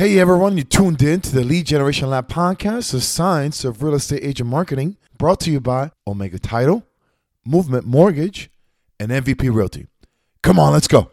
[0.00, 3.92] Hey everyone, you tuned in to the Lead Generation Lab podcast, the science of real
[3.92, 6.86] estate agent marketing, brought to you by Omega Title,
[7.44, 8.50] Movement Mortgage,
[8.98, 9.88] and MVP Realty.
[10.42, 11.10] Come on, let's go.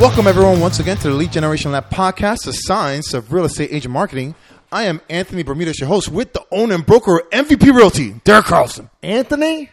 [0.00, 3.70] Welcome everyone once again to the Lead Generation Lab podcast, the science of real estate
[3.72, 4.36] agent marketing.
[4.70, 8.44] I am Anthony Bermudez, your host, with the owner and broker of MVP Realty, Derek
[8.44, 8.90] Carlson.
[9.02, 9.70] Anthony,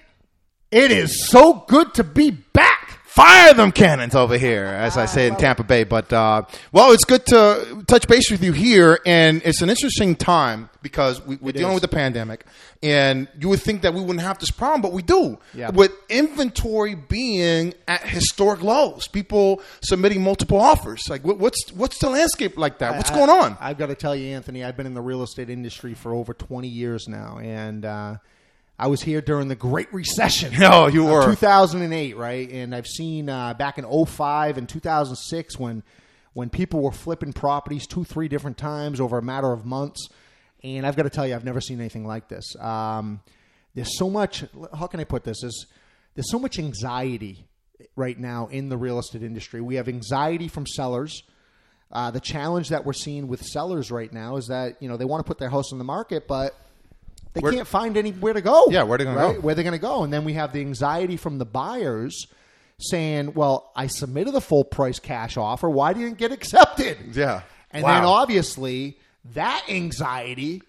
[0.71, 3.01] it is so good to be back.
[3.15, 5.85] Fire them cannons over here, as I say in Tampa Bay.
[5.85, 6.41] But uh,
[6.73, 11.25] well, it's good to touch base with you here, and it's an interesting time because
[11.25, 11.81] we, we're dealing is.
[11.81, 12.45] with the pandemic,
[12.83, 15.39] and you would think that we wouldn't have this problem, but we do.
[15.53, 15.69] Yeah.
[15.69, 21.07] With inventory being at historic lows, people submitting multiple offers.
[21.09, 22.97] Like, what's what's the landscape like that?
[22.97, 23.57] What's I- going on?
[23.61, 26.33] I've got to tell you, Anthony, I've been in the real estate industry for over
[26.33, 28.15] 20 years now, and uh,
[28.77, 30.53] I was here during the Great Recession.
[30.59, 31.25] No, you of were.
[31.25, 32.49] 2008, right?
[32.49, 35.83] And I've seen uh, back in 05 and 2006 when
[36.33, 40.09] when people were flipping properties two, three different times over a matter of months.
[40.63, 42.57] And I've got to tell you, I've never seen anything like this.
[42.59, 43.21] Um,
[43.73, 44.43] there's so much.
[44.77, 45.39] How can I put this?
[45.41, 45.65] There's,
[46.13, 47.47] there's so much anxiety
[47.95, 49.61] right now in the real estate industry.
[49.61, 51.23] We have anxiety from sellers.
[51.89, 55.05] Uh, the challenge that we're seeing with sellers right now is that you know they
[55.05, 56.53] want to put their house on the market, but
[57.35, 58.65] they Where- can't find anywhere to go.
[58.71, 59.39] Yeah, where they gonna go?
[59.41, 62.25] Where they're going to go, and then we have the anxiety from the buyers
[62.79, 65.69] saying, "Well, I submitted a full price cash offer.
[65.69, 67.41] Why didn't it get accepted?" Yeah.
[67.71, 67.93] and Wow.
[67.93, 68.97] then obviously
[69.33, 70.61] that anxiety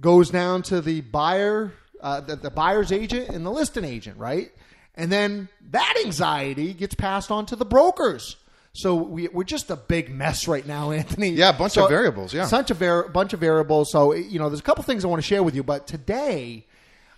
[0.00, 4.50] goes down to the buyer, uh, the, the buyer's agent, and the listing agent, right?
[4.94, 8.36] And then that anxiety gets passed on to the brokers.
[8.76, 11.30] So we, we're just a big mess right now, Anthony.
[11.30, 12.46] Yeah, a bunch So- of variables, yeah.
[12.46, 13.90] such a var- bunch of variables.
[13.90, 15.62] So you know, there's a couple things I want to share with you.
[15.62, 16.66] But today,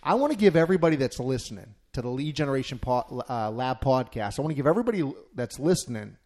[0.03, 4.39] I want to give everybody that's listening to the Lead Generation uh, Lab podcast.
[4.39, 5.03] I want to give everybody
[5.34, 6.17] that's listening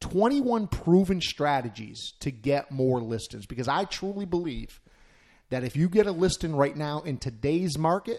[0.00, 4.80] 21 proven strategies to get more listings because I truly believe
[5.50, 8.18] that if you get a listing right now in today's market,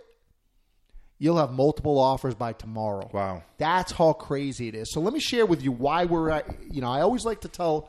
[1.23, 3.09] you'll have multiple offers by tomorrow.
[3.13, 3.44] Wow.
[3.57, 4.91] That's how crazy it is.
[4.91, 7.47] So let me share with you why we're at, you know, I always like to
[7.47, 7.88] tell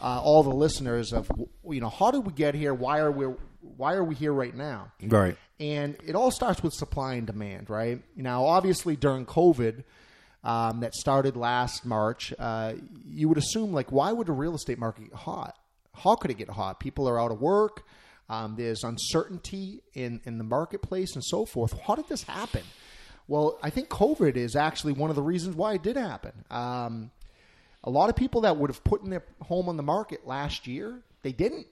[0.00, 1.28] uh, all the listeners of,
[1.68, 2.72] you know, how did we get here?
[2.72, 3.26] Why are we,
[3.76, 4.92] why are we here right now?
[5.02, 5.36] Right.
[5.58, 8.00] And it all starts with supply and demand, right?
[8.14, 9.82] Now, obviously, during COVID,
[10.44, 14.78] um, that started last March, uh, you would assume, like, why would the real estate
[14.78, 15.58] market get hot?
[15.92, 16.78] How could it get hot?
[16.78, 17.84] People are out of work.
[18.28, 21.78] Um, there's uncertainty in, in the marketplace and so forth.
[21.86, 22.62] How did this happen?
[23.28, 26.32] Well, I think COVID is actually one of the reasons why it did happen.
[26.50, 27.10] Um,
[27.84, 30.66] a lot of people that would have put in their home on the market last
[30.66, 31.66] year, they didn't.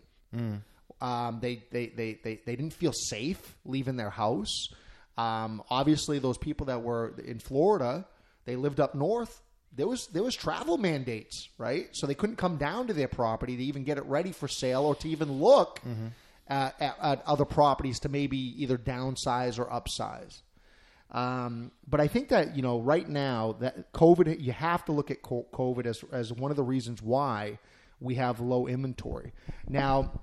[1.00, 4.68] Um, they, they, they, they, they didn't feel safe leaving their house.
[5.18, 8.06] Um, obviously, those people that were in Florida,
[8.46, 9.40] they lived up north.
[9.76, 11.88] There was there was travel mandates, right?
[11.92, 14.82] So they couldn't come down to their property to even get it ready for sale
[14.84, 15.80] or to even look
[16.48, 20.42] at, at, at other properties to maybe either downsize or upsize.
[21.10, 25.10] Um, but I think that you know right now that COVID, you have to look
[25.10, 27.58] at COVID as as one of the reasons why
[28.00, 29.32] we have low inventory.
[29.68, 30.20] Now,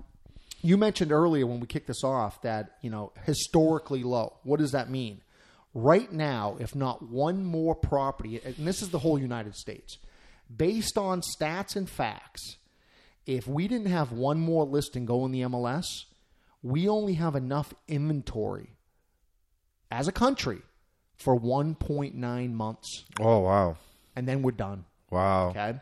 [0.60, 4.34] you mentioned earlier when we kicked this off that you know historically low.
[4.42, 5.22] What does that mean?
[5.74, 9.96] Right now, if not one more property, and this is the whole United States,
[10.54, 12.56] based on stats and facts,
[13.24, 15.86] if we didn't have one more listing go in the MLS,
[16.62, 18.76] we only have enough inventory
[19.90, 20.62] as a country
[21.16, 23.76] for 1.9 months, Oh wow.
[24.16, 24.84] and then we're done.
[25.10, 25.50] Wow.
[25.50, 25.74] Okay.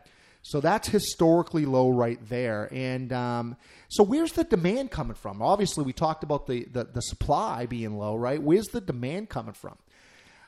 [0.43, 2.67] So that's historically low right there.
[2.71, 3.57] And um,
[3.89, 5.41] so where's the demand coming from?
[5.41, 8.41] Obviously, we talked about the, the, the supply being low, right?
[8.41, 9.77] Where's the demand coming from?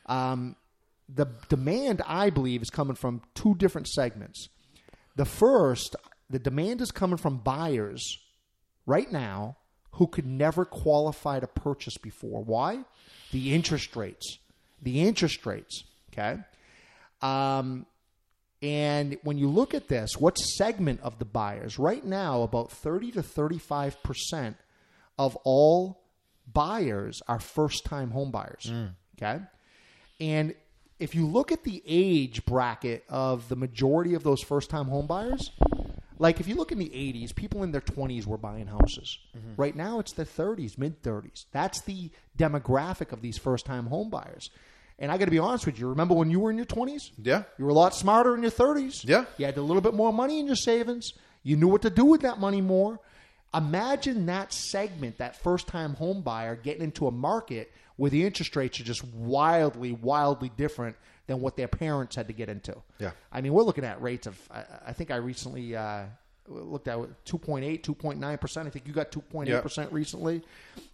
[0.07, 0.55] Um,
[1.07, 4.49] the demand, I believe, is coming from two different segments.
[5.16, 5.95] The first,
[6.29, 8.17] the demand is coming from buyers
[8.88, 9.57] right now
[9.93, 12.43] who could never qualify to purchase before.
[12.43, 12.79] Why?
[13.31, 14.37] The interest rates.
[14.81, 15.84] The interest rates.
[16.11, 16.40] Okay.
[17.22, 17.85] Um,
[18.61, 21.78] and when you look at this, what segment of the buyers?
[21.78, 24.55] Right now, about 30 to 35%
[25.17, 26.01] of all
[26.51, 28.72] buyers are first time home buyers.
[29.17, 29.41] Okay.
[30.19, 30.55] And
[30.99, 35.07] if you look at the age bracket of the majority of those first time home
[35.07, 35.51] buyers,
[36.23, 39.20] like if you look in the 80s, people in their 20s were buying houses.
[39.37, 39.61] Mm-hmm.
[39.61, 41.46] Right now, it's the 30s, mid 30s.
[41.52, 44.49] That's the demographic of these first time home buyers.
[44.97, 45.90] And I got to be honest with you.
[45.90, 47.11] Remember when you were in your 20s?
[47.22, 47.43] Yeah.
[47.58, 49.03] You were a lot smarter in your 30s.
[49.03, 49.25] Yeah.
[49.37, 51.11] You had a little bit more money in your savings.
[51.43, 53.02] You knew what to do with that money more.
[53.53, 58.55] Imagine that segment, that first time home buyer getting into a market where the interest
[58.55, 60.96] rates are just wildly, wildly different
[61.28, 62.76] than what their parents had to get into.
[63.00, 63.11] Yeah.
[63.32, 66.05] I mean, we're looking at rates of, I, I think I recently uh,
[66.47, 68.67] looked at 2.8, 2.9%.
[68.67, 70.41] I think you got 2.8% recently.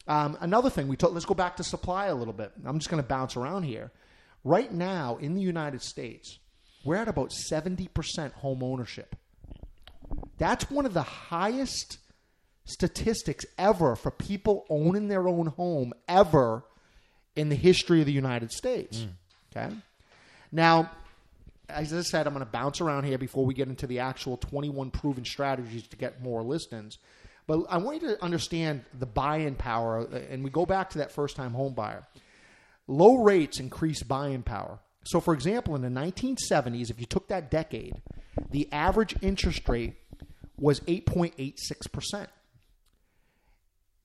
[0.08, 2.52] Um, another thing, we talk, let's go back to supply a little bit.
[2.66, 3.92] I'm just going to bounce around here.
[4.44, 6.40] Right now in the United States,
[6.84, 9.16] we're at about 70% home ownership.
[10.38, 11.98] That's one of the highest
[12.70, 16.64] statistics ever for people owning their own home ever
[17.36, 19.00] in the history of the United States.
[19.00, 19.10] Mm.
[19.56, 19.76] Okay.
[20.52, 20.92] Now,
[21.70, 24.38] as I said, I'm going to bounce around here before we get into the actual
[24.38, 26.98] 21 proven strategies to get more listings.
[27.48, 31.00] But I want you to understand the buy-in power, uh, and we go back to
[31.00, 32.06] that first-time home buyer.
[32.88, 34.80] Low rates increase buying power.
[35.04, 37.96] So, for example, in the 1970s, if you took that decade,
[38.52, 39.96] the average interest rate
[40.58, 42.28] was 8.86%.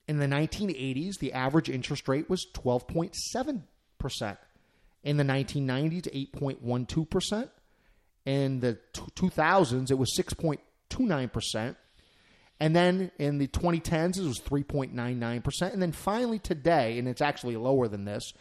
[0.06, 4.37] In the 1980s, the average interest rate was 12.7%.
[5.03, 7.49] In the 1990s, 8.12%.
[8.27, 11.77] In the 2000s, it was 6.29%.
[12.61, 15.73] And then in the 2010s, it was 3.99%.
[15.73, 18.33] And then finally today, and it's actually lower than this,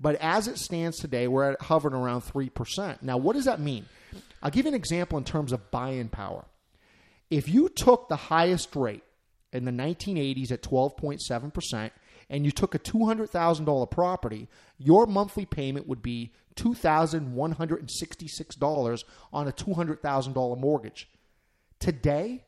[0.00, 3.02] but as it stands today, we're at hovering around 3%.
[3.02, 3.86] Now, what does that mean?
[4.42, 6.46] I'll give you an example in terms of buying power.
[7.30, 9.04] If you took the highest rate
[9.52, 11.90] in the 1980s at 12.7%,
[12.28, 14.48] and you took a $200,000 property,
[14.78, 21.08] your monthly payment would be $2,166 on a $200,000 mortgage.
[21.78, 22.44] Today,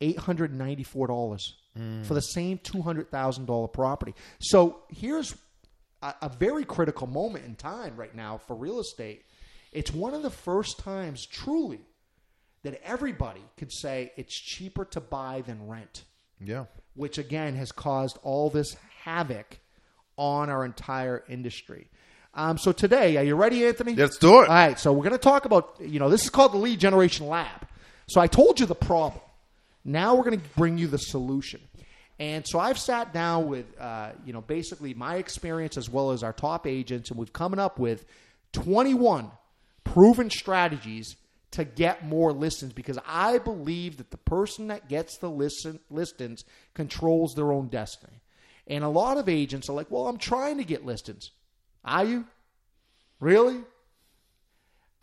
[0.00, 2.06] $894 mm.
[2.06, 4.14] for the same $200,000 property.
[4.38, 5.34] So here's
[6.02, 9.24] a, a very critical moment in time right now for real estate.
[9.72, 11.80] It's one of the first times, truly,
[12.62, 16.04] that everybody could say it's cheaper to buy than rent
[16.40, 16.64] Yeah.
[16.94, 19.58] which again has caused all this havoc
[20.18, 21.88] on our entire industry.
[22.34, 23.94] Um, so today, are you ready, Anthony?
[23.94, 24.48] Let's do it.
[24.48, 26.78] All right, so we're going to talk about, you know, this is called the lead
[26.78, 27.66] generation lab.
[28.08, 29.22] So I told you the problem.
[29.84, 31.60] Now we're going to bring you the solution.
[32.18, 36.22] And so I've sat down with, uh, you know, basically my experience as well as
[36.22, 38.04] our top agents, and we've coming up with
[38.52, 39.30] 21
[39.84, 41.16] proven strategies
[41.52, 46.44] to get more listings because I believe that the person that gets the listen, listings
[46.74, 48.22] controls their own destiny.
[48.66, 51.32] And a lot of agents are like, well, I'm trying to get listings.
[51.84, 52.24] Are you?
[53.18, 53.60] Really?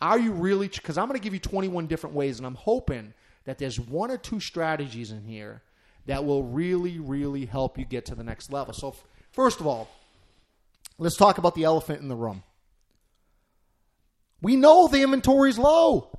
[0.00, 0.68] Are you really?
[0.68, 3.12] Because I'm going to give you 21 different ways, and I'm hoping
[3.44, 5.62] that there's one or two strategies in here
[6.06, 8.72] that will really, really help you get to the next level.
[8.72, 9.88] So, f- first of all,
[10.96, 12.42] let's talk about the elephant in the room.
[14.40, 16.17] We know the inventory is low.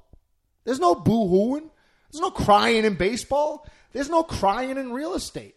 [0.63, 1.69] There's no boo hooing.
[2.11, 3.67] There's no crying in baseball.
[3.91, 5.55] There's no crying in real estate.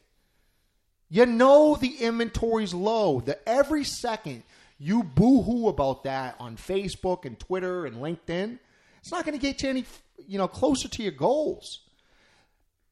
[1.08, 3.20] You know the inventory's low.
[3.20, 4.44] That every second
[4.78, 8.58] you boo hoo about that on Facebook and Twitter and LinkedIn,
[9.00, 9.84] it's not going to get you any,
[10.26, 11.81] you know, closer to your goals.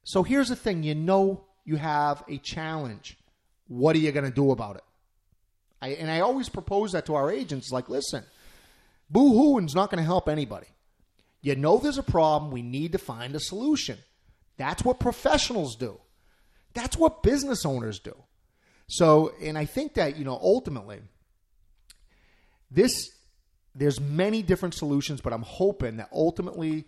[0.05, 3.17] So here's the thing: you know you have a challenge.
[3.69, 4.85] What are you going to do about it?
[5.81, 7.71] I, and I always propose that to our agents.
[7.73, 8.25] Like, listen,
[9.09, 10.67] boo hooing's not going to help anybody.
[11.43, 12.51] You know there's a problem.
[12.51, 13.99] We need to find a solution.
[14.57, 15.99] That's what professionals do.
[16.75, 18.15] That's what business owners do.
[18.87, 20.99] So, and I think that, you know, ultimately,
[22.71, 23.11] this,
[23.75, 26.85] there's many different solutions, but I'm hoping that ultimately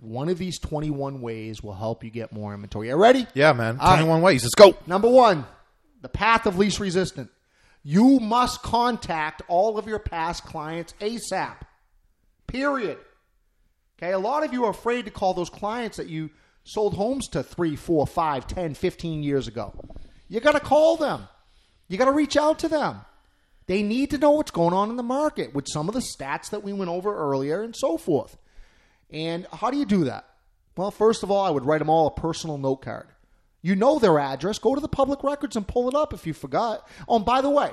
[0.00, 2.88] one of these 21 ways will help you get more inventory.
[2.88, 3.26] You ready?
[3.34, 3.78] Yeah, man.
[3.78, 3.96] All right.
[3.96, 4.42] 21 ways.
[4.42, 4.76] Let's go.
[4.86, 5.44] Number one,
[6.00, 7.30] the path of least resistance.
[7.84, 11.56] You must contact all of your past clients ASAP.
[12.46, 12.98] Period.
[14.02, 16.30] Okay, a lot of you are afraid to call those clients that you
[16.64, 19.72] sold homes to three, four, five, 10, 15 years ago.
[20.28, 21.28] You got to call them.
[21.86, 23.02] You got to reach out to them.
[23.68, 26.50] They need to know what's going on in the market with some of the stats
[26.50, 28.36] that we went over earlier and so forth.
[29.08, 30.28] And how do you do that?
[30.76, 33.06] Well, first of all, I would write them all a personal note card.
[33.60, 34.58] You know their address.
[34.58, 36.88] Go to the public records and pull it up if you forgot.
[37.06, 37.70] Oh, and by the way,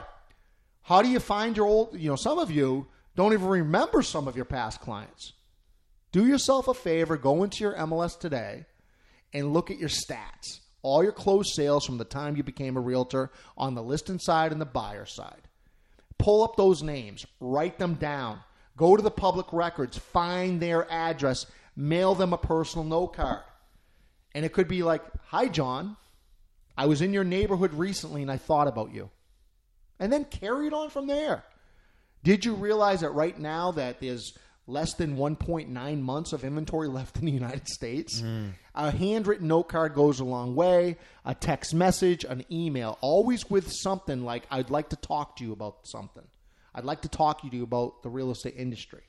[0.84, 4.28] how do you find your old, you know, some of you don't even remember some
[4.28, 5.34] of your past clients.
[6.12, 8.66] Do yourself a favor, go into your MLS today
[9.34, 10.60] and look at your stats.
[10.82, 14.52] All your closed sales from the time you became a realtor on the listing side
[14.52, 15.48] and the buyer side.
[16.18, 18.40] Pull up those names, write them down,
[18.76, 23.44] go to the public records, find their address, mail them a personal note card.
[24.34, 25.96] And it could be like, Hi, John.
[26.78, 29.10] I was in your neighborhood recently and I thought about you.
[30.00, 31.44] And then carry it on from there.
[32.24, 34.38] Did you realize that right now that there's
[34.70, 38.24] less than 1.9 months of inventory left in the United States.
[38.76, 43.72] A handwritten note card goes a long way, a text message, an email, always with
[43.72, 46.26] something like, I'd like to talk to you about something.
[46.74, 49.02] I'd like to talk to you about the real estate industry.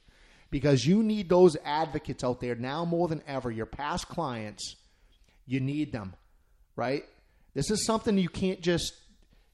[0.50, 4.75] Because you need those advocates out there now more than ever, your past clients,
[5.47, 6.14] you need them,
[6.75, 7.05] right?
[7.55, 8.95] This is something you can't just,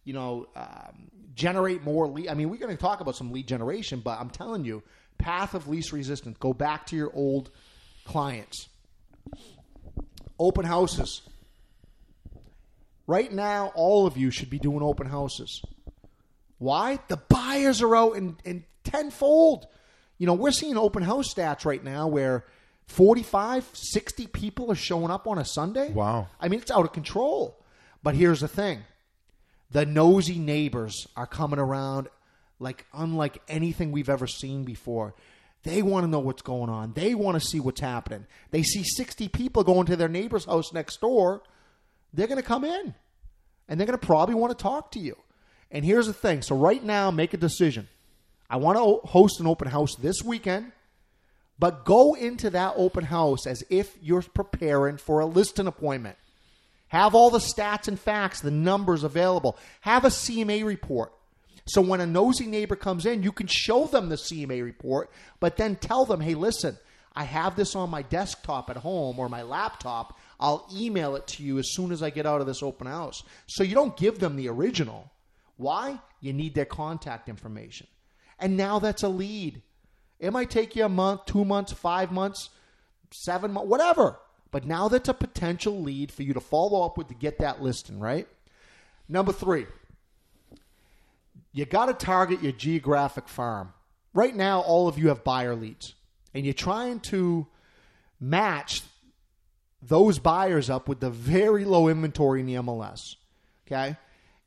[0.05, 2.29] you know, um, generate more lead.
[2.29, 4.83] I mean, we're going to talk about some lead generation, but I'm telling you,
[5.19, 6.37] path of least resistance.
[6.39, 7.51] Go back to your old
[8.05, 8.69] clients.
[10.39, 11.23] Open houses.
[13.07, 15.63] Right now, all of you should be doing open houses.
[16.59, 16.99] Why?
[17.09, 19.67] The buyers are out in, in tenfold.
[20.19, 22.45] You know, we're seeing open house stats right now where
[22.89, 25.93] 45, 60 people are showing up on a Sunday.
[25.93, 26.29] Wow.
[26.41, 27.63] I mean, it's out of control.
[28.03, 28.83] But here's the thing
[29.71, 32.09] the nosy neighbors are coming around
[32.59, 35.15] like unlike anything we've ever seen before.
[35.63, 36.93] They want to know what's going on.
[36.93, 38.27] They want to see what's happening.
[38.53, 41.43] They see 60 people going to their neighbor's house next door.
[42.15, 42.95] They're going to come in
[43.69, 45.17] and they're going to probably want to talk to you.
[45.71, 46.43] And here's the thing.
[46.43, 47.89] So, right now, make a decision.
[48.49, 50.71] I want to host an open house this weekend,
[51.59, 56.17] but go into that open house as if you're preparing for a listing appointment.
[56.89, 59.59] Have all the stats and facts, the numbers available.
[59.81, 61.13] Have a CMA report.
[61.67, 65.57] So when a nosy neighbor comes in, you can show them the CMA report, but
[65.57, 66.79] then tell them, hey, listen,
[67.15, 70.19] I have this on my desktop at home or my laptop.
[70.39, 73.23] I'll email it to you as soon as I get out of this open house.
[73.47, 75.11] So you don't give them the original.
[75.57, 75.99] Why?
[76.21, 77.87] You need their contact information.
[78.39, 79.63] And now that's a lead.
[80.21, 82.51] It might take you a month, two months, five months,
[83.11, 84.19] seven months, whatever.
[84.51, 87.63] But now that's a potential lead for you to follow up with to get that
[87.63, 88.29] listing, right?
[89.09, 89.67] Number three,
[91.57, 93.73] you got to target your geographic farm.
[94.13, 95.95] Right now, all of you have buyer leads,
[96.35, 97.47] and you're trying to
[98.21, 98.83] match
[99.81, 103.01] those buyers up with the very low inventory in the MLS.
[103.67, 103.97] Okay?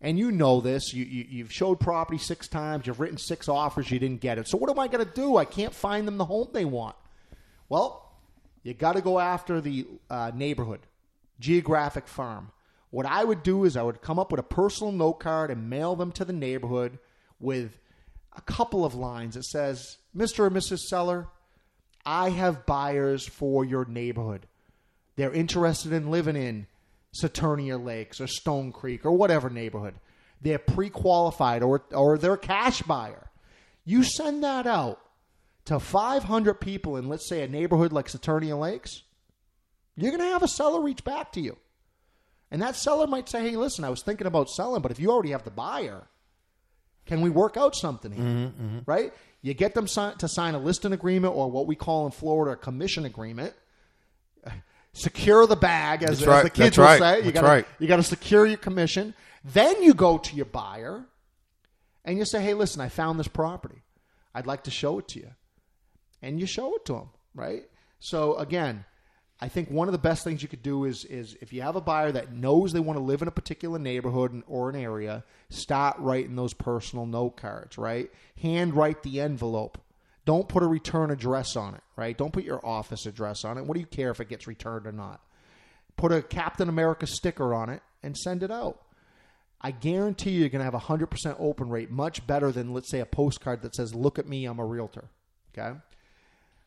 [0.02, 0.94] And you know this.
[0.94, 4.48] You, you, you've showed property six times, you've written six offers, you didn't get it.
[4.48, 5.36] So, what am I going to do?
[5.36, 6.96] I can't find them the home they want.
[7.70, 8.08] Well,
[8.62, 10.82] you got to go after the uh, neighborhood,
[11.40, 12.52] geographic farm.
[12.92, 15.70] What I would do is I would come up with a personal note card and
[15.70, 16.98] mail them to the neighborhood
[17.40, 17.78] with
[18.36, 20.40] a couple of lines that says, Mr.
[20.40, 20.80] or Mrs.
[20.80, 21.28] Seller,
[22.06, 24.48] I have buyers for your neighborhood.
[25.16, 26.68] They're interested in living in
[27.22, 29.96] Saturnia Lakes or Stone Creek or whatever neighborhood.
[30.42, 33.30] They're pre qualified or, or they're a cash buyer.
[33.84, 35.00] You send that out
[35.66, 39.04] to 500 people in, let's say, a neighborhood like Saturnia Lakes,
[39.96, 41.58] you're going to have a seller reach back to you.
[42.52, 45.12] And that seller might say, hey, listen, I was thinking about selling, but if you
[45.12, 46.08] already have the buyer,
[47.06, 48.24] can we work out something here?
[48.24, 48.80] Mm-hmm, mm-hmm.
[48.86, 49.14] Right?
[49.42, 52.52] You get them si- to sign a listing agreement or what we call in Florida
[52.52, 53.54] a commission agreement.
[54.94, 57.00] Secure the bag, as, That's as the kids That's will right.
[57.00, 57.18] say.
[57.18, 57.66] You That's gotta, right.
[57.78, 59.14] You got to secure your commission.
[59.44, 61.06] Then you go to your buyer
[62.04, 63.84] and you say, hey, listen, I found this property.
[64.34, 65.30] I'd like to show it to you.
[66.22, 67.64] And you show it to them, right?
[68.00, 68.86] So, again,
[69.42, 71.78] I think one of the best things you could do is is if you have
[71.78, 75.24] a buyer that knows they want to live in a particular neighborhood or an area,
[75.50, 78.12] start writing those personal note cards, right?
[78.42, 79.78] Hand write the envelope.
[80.26, 82.18] Don't put a return address on it, right?
[82.18, 83.66] Don't put your office address on it.
[83.66, 85.22] What do you care if it gets returned or not?
[85.96, 88.82] Put a Captain America sticker on it and send it out.
[89.62, 92.90] I guarantee you you're going to have a 100% open rate, much better than, let's
[92.90, 95.10] say, a postcard that says, Look at me, I'm a realtor.
[95.58, 95.78] Okay?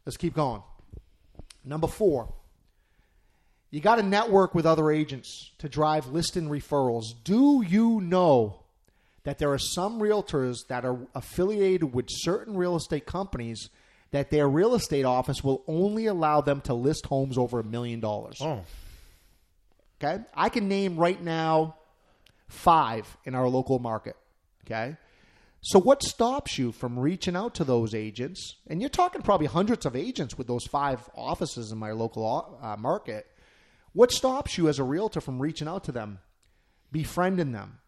[0.04, 0.62] Let's keep going.
[1.64, 2.34] Number four,
[3.72, 7.06] you got to network with other agents to drive listing referrals.
[7.24, 8.60] Do you know
[9.24, 13.70] that there are some realtors that are affiliated with certain real estate companies
[14.10, 17.98] that their real estate office will only allow them to list homes over a million
[17.98, 18.36] dollars?
[18.40, 18.60] Oh,
[20.04, 20.22] Okay.
[20.34, 21.76] I can name right now
[22.48, 24.16] five in our local market.
[24.66, 24.96] Okay.
[25.60, 28.56] So, what stops you from reaching out to those agents?
[28.66, 32.76] And you're talking probably hundreds of agents with those five offices in my local uh,
[32.76, 33.26] market.
[33.92, 36.18] What stops you as a realtor from reaching out to them,
[36.90, 37.78] befriending them,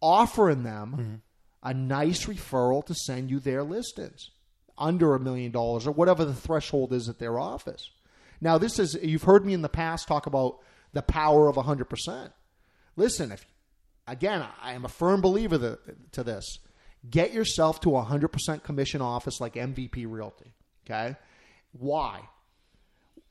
[0.00, 1.14] offering them mm-hmm.
[1.62, 4.30] a nice referral to send you their listings
[4.76, 7.90] under a million dollars or whatever the threshold is at their office?
[8.40, 10.58] Now, this is, you've heard me in the past talk about
[10.92, 12.32] the power of 100%.
[12.96, 13.44] Listen, if
[14.06, 16.58] again, I am a firm believer that, to this.
[17.08, 20.52] Get yourself to a 100% commission office like MVP Realty.
[20.84, 21.16] Okay?
[21.72, 22.22] Why?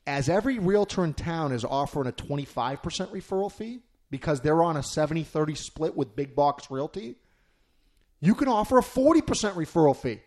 [0.08, 4.82] As every realtor in town is offering a 25% referral fee because they're on a
[4.82, 7.16] 70 30 split with Big Box Realty,
[8.20, 9.22] you can offer a 40%
[9.52, 10.20] referral fee.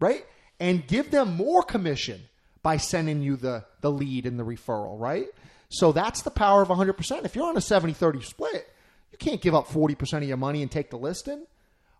[0.00, 0.24] Right?
[0.62, 2.20] and give them more commission
[2.62, 5.26] by sending you the, the lead and the referral, right?
[5.70, 7.24] So that's the power of 100%.
[7.24, 8.72] If you're on a 70 30 split,
[9.10, 11.46] you can't give up 40% of your money and take the listing.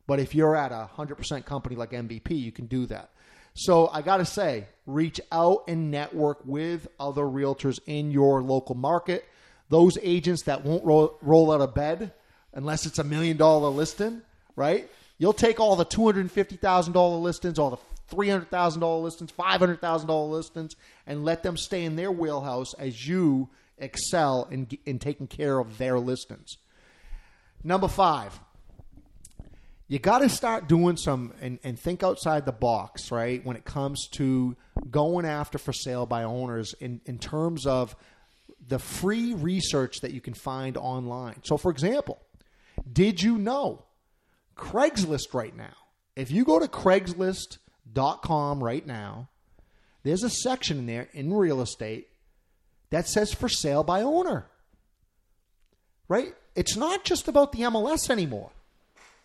[0.07, 3.11] But if you're at a 100% company like MVP, you can do that.
[3.55, 8.75] So I got to say, reach out and network with other realtors in your local
[8.75, 9.25] market.
[9.69, 12.13] Those agents that won't roll, roll out of bed
[12.55, 14.23] unless it's a million dollar listing,
[14.57, 14.91] right?
[15.19, 21.57] You'll take all the $250,000 listings, all the $300,000 listings, $500,000 listings, and let them
[21.57, 26.59] stay in their wheelhouse as you excel in, in taking care of their listings.
[27.65, 28.39] Number five,
[29.93, 33.45] you got to start doing some and, and think outside the box, right?
[33.45, 34.57] When it comes to
[34.91, 37.95] going after for sale by owners in, in terms of
[38.67, 41.43] the free research that you can find online.
[41.45, 42.23] So, for example,
[42.91, 43.85] did you know
[44.57, 45.75] Craigslist right now?
[46.17, 49.29] If you go to Craigslist.com right now,
[50.05, 52.09] there's a section in there in real estate
[52.89, 54.47] that says for sale by owner.
[56.09, 56.35] Right?
[56.57, 58.53] It's not just about the MLS anymore.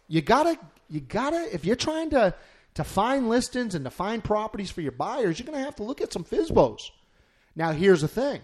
[0.07, 0.57] You gotta,
[0.89, 2.33] you gotta, if you're trying to
[2.75, 6.01] to find listings and to find properties for your buyers, you're gonna have to look
[6.01, 6.81] at some FSBOs.
[7.55, 8.41] Now, here's the thing: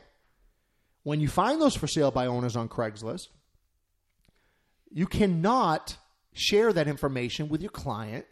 [1.03, 3.27] when you find those for sale by owners on Craigslist,
[4.91, 5.97] you cannot
[6.33, 8.25] share that information with your client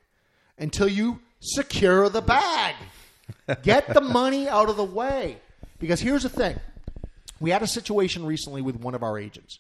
[0.58, 2.76] until you secure the bag.
[3.64, 5.38] Get the money out of the way.
[5.80, 6.60] Because here's the thing
[7.40, 9.60] we had a situation recently with one of our agents.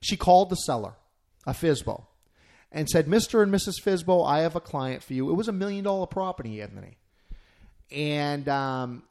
[0.00, 0.92] She called the seller,
[1.46, 2.04] a FSBO,
[2.70, 3.42] and said, Mr.
[3.42, 3.82] and Mrs.
[3.82, 5.30] FSBO, I have a client for you.
[5.30, 6.98] It was a million dollar property, Anthony.
[7.90, 9.02] And um,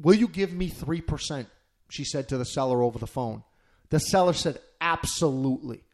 [0.00, 1.46] will you give me 3%?
[1.90, 3.44] She said to the seller over the phone.
[3.90, 5.84] The seller said, Absolutely.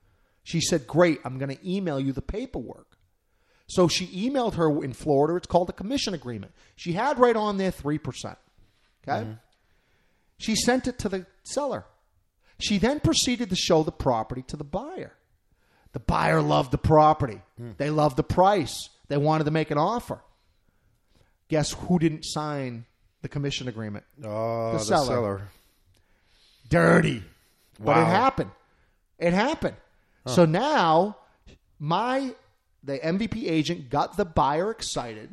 [0.45, 2.97] She said, Great, I'm going to email you the paperwork.
[3.67, 5.37] So she emailed her in Florida.
[5.37, 6.53] It's called a commission agreement.
[6.75, 8.01] She had right on there 3%.
[8.07, 8.37] Okay?
[9.07, 9.33] Mm-hmm.
[10.39, 11.85] She sent it to the seller.
[12.59, 15.18] She then proceeded to show the property to the buyer.
[15.99, 17.41] The buyer loved the property.
[17.61, 17.77] Mm.
[17.77, 18.89] They loved the price.
[19.09, 20.21] They wanted to make an offer.
[21.49, 22.85] Guess who didn't sign
[23.23, 24.05] the commission agreement?
[24.23, 25.07] Oh, the, the seller.
[25.07, 25.49] seller.
[26.69, 27.25] Dirty.
[27.81, 27.95] Wow.
[27.95, 28.51] But it happened.
[29.19, 29.75] It happened.
[30.25, 30.35] Huh.
[30.35, 31.17] So now
[31.81, 32.33] my
[32.85, 35.31] the MVP agent got the buyer excited.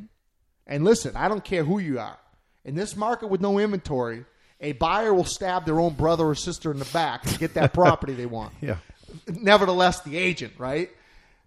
[0.66, 2.18] And listen, I don't care who you are.
[2.64, 4.24] In this market with no inventory,
[4.60, 7.72] a buyer will stab their own brother or sister in the back to get that
[7.72, 8.52] property they want.
[8.60, 8.78] Yeah.
[9.28, 10.90] Nevertheless, the agent, right?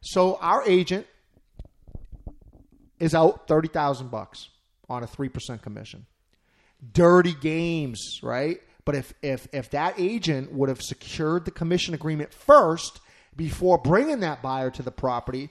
[0.01, 1.07] So our agent
[2.99, 4.49] is out thirty thousand bucks
[4.89, 6.05] on a three percent commission.
[6.93, 8.61] Dirty games, right?
[8.85, 12.99] But if if if that agent would have secured the commission agreement first
[13.35, 15.49] before bringing that buyer to the property,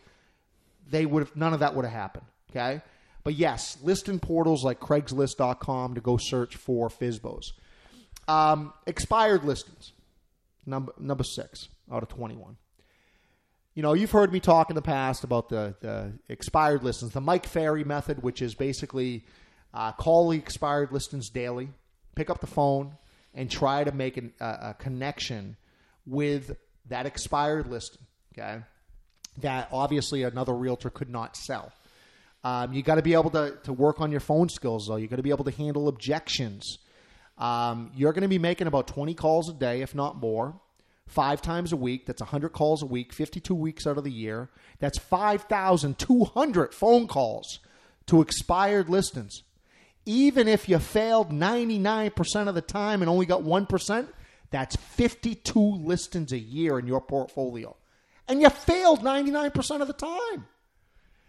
[0.90, 2.26] they would have none of that would have happened.
[2.50, 2.80] Okay.
[3.24, 7.52] But yes, listing portals like Craigslist.com to go search for FSBOs.
[8.26, 9.92] Um, expired listings,
[10.68, 12.56] number number six out of twenty one.
[13.74, 17.20] You know, you've heard me talk in the past about the, the expired listings, the
[17.20, 19.24] Mike Ferry method, which is basically
[19.72, 21.68] uh, call the expired listings daily,
[22.16, 22.96] pick up the phone,
[23.34, 25.56] and try to make an, a connection
[26.06, 26.56] with
[26.88, 28.02] that expired listing.
[28.32, 28.62] Okay,
[29.42, 31.70] that obviously another realtor could not sell.
[32.42, 34.96] Um, you got to be able to, to work on your phone skills, though.
[34.96, 36.78] You got to be able to handle objections.
[37.38, 40.60] Um, you're going to be making about 20 calls a day, if not more,
[41.06, 42.06] five times a week.
[42.06, 44.50] That's 100 calls a week, 52 weeks out of the year.
[44.80, 47.60] That's 5,200 phone calls
[48.06, 49.42] to expired listings.
[50.04, 54.08] Even if you failed 99% of the time and only got 1%,
[54.50, 57.76] that's 52 listings a year in your portfolio
[58.28, 60.46] and you failed 99% of the time.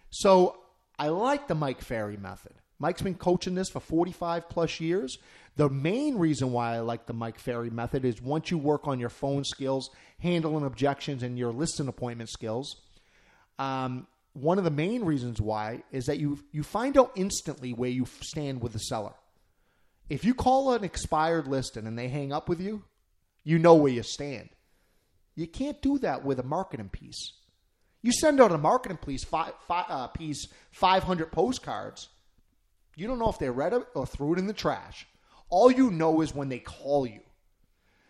[0.09, 0.57] So
[0.99, 2.53] I like the Mike Ferry method.
[2.79, 5.17] Mike's been coaching this for 45 plus years.
[5.57, 8.99] The main reason why I like the Mike Ferry method is once you work on
[8.99, 9.89] your phone skills,
[10.19, 12.77] handling objections, and your listing appointment skills,
[13.57, 17.89] um, one of the main reasons why is that you you find out instantly where
[17.89, 19.13] you stand with the seller.
[20.09, 22.83] If you call an expired listing and they hang up with you,
[23.43, 24.49] you know where you stand.
[25.35, 27.33] You can't do that with a marketing piece.
[28.01, 32.09] You send out a marketing piece, five, five, uh, piece 500 postcards.
[32.99, 35.07] You don't know if they read it or threw it in the trash.
[35.49, 37.21] All you know is when they call you.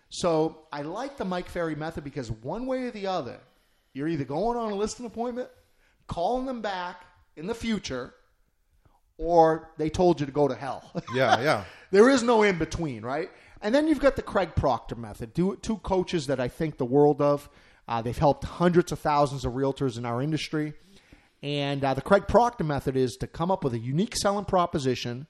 [0.10, 3.40] So I like the Mike Ferry method because one way or the other,
[3.94, 5.50] you're either going on a listing appointment,
[6.08, 7.06] calling them back
[7.38, 8.16] in the future,
[9.20, 10.92] or they told you to go to hell.
[11.14, 11.64] Yeah, yeah.
[11.92, 13.30] there is no in between, right?
[13.62, 15.36] And then you've got the Craig Proctor method.
[15.36, 17.48] Two coaches that I think the world of.
[17.88, 20.74] Uh, they've helped hundreds of thousands of realtors in our industry.
[21.42, 25.28] And uh, the Craig Proctor method is to come up with a unique selling proposition,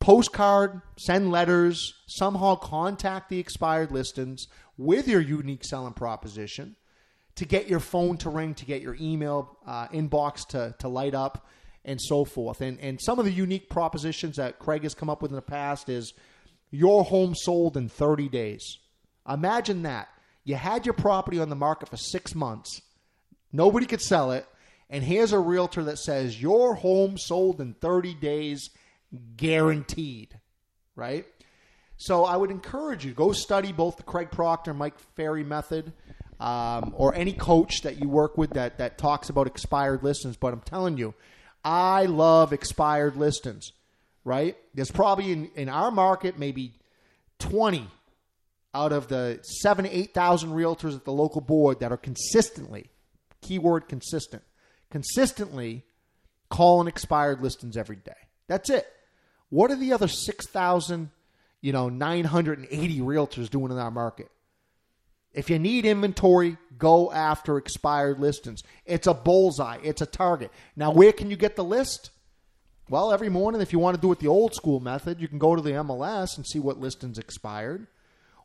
[0.00, 4.46] postcard, send letters, somehow contact the expired listings
[4.78, 6.76] with your unique selling proposition
[7.36, 11.14] to get your phone to ring, to get your email uh, inbox to, to light
[11.14, 11.46] up,
[11.84, 12.60] and so forth.
[12.60, 15.42] And, and some of the unique propositions that Craig has come up with in the
[15.42, 16.14] past is
[16.70, 18.78] your home sold in 30 days.
[19.28, 20.08] Imagine that.
[20.44, 22.82] You had your property on the market for six months,
[23.52, 24.46] nobody could sell it,
[24.90, 28.70] and here's a realtor that says your home sold in 30 days,
[29.36, 30.38] guaranteed,
[30.96, 31.26] right?
[31.96, 35.92] So I would encourage you go study both the Craig Proctor, Mike Ferry method,
[36.40, 40.36] um, or any coach that you work with that that talks about expired listings.
[40.36, 41.14] But I'm telling you,
[41.64, 43.70] I love expired listings.
[44.24, 44.56] Right?
[44.74, 46.74] There's probably in, in our market maybe
[47.40, 47.86] 20
[48.74, 52.90] out of the seven eight thousand realtors at the local board that are consistently,
[53.40, 54.42] keyword consistent,
[54.94, 55.82] consistently
[56.48, 58.12] calling expired listings every day.
[58.46, 58.86] That's it.
[59.48, 61.10] What are the other six thousand,
[61.60, 64.28] you know, nine hundred and eighty realtors doing in our market?
[65.32, 68.62] If you need inventory, go after expired listings.
[68.86, 69.78] It's a bullseye.
[69.82, 70.52] It's a target.
[70.76, 72.10] Now, where can you get the list?
[72.88, 75.38] Well, every morning, if you want to do it the old school method, you can
[75.40, 77.88] go to the MLS and see what listings expired.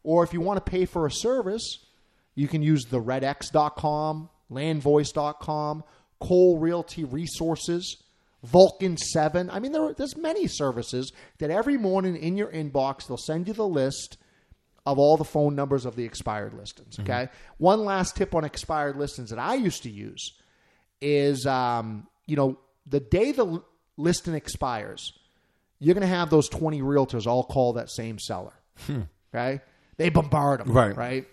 [0.02, 1.86] Or if you want to pay for a service,
[2.34, 5.84] you can use the redx.com, landvoice.com,
[6.20, 7.98] Cole Realty Resources,
[8.44, 9.50] Vulcan 7.
[9.50, 13.54] I mean, there, there's many services that every morning in your inbox, they'll send you
[13.54, 14.18] the list
[14.86, 17.00] of all the phone numbers of the expired listings.
[17.00, 17.12] Okay.
[17.12, 17.64] Mm-hmm.
[17.64, 20.34] One last tip on expired listings that I used to use
[21.02, 23.62] is, um, you know, the day the
[23.98, 25.14] listing expires,
[25.80, 28.54] you're going to have those 20 realtors all call that same seller.
[28.86, 29.02] Hmm.
[29.34, 29.62] Okay.
[29.98, 30.72] They bombard them.
[30.72, 30.96] Right.
[30.96, 31.28] Right.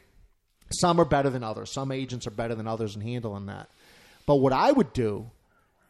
[0.71, 1.73] Some are better than others.
[1.73, 3.71] Some agents are better than others in handling that.
[4.27, 5.31] But what I would do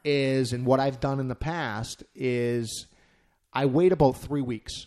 [0.05, 2.87] is, and what I've done in the past is,
[3.53, 4.87] I wait about three weeks.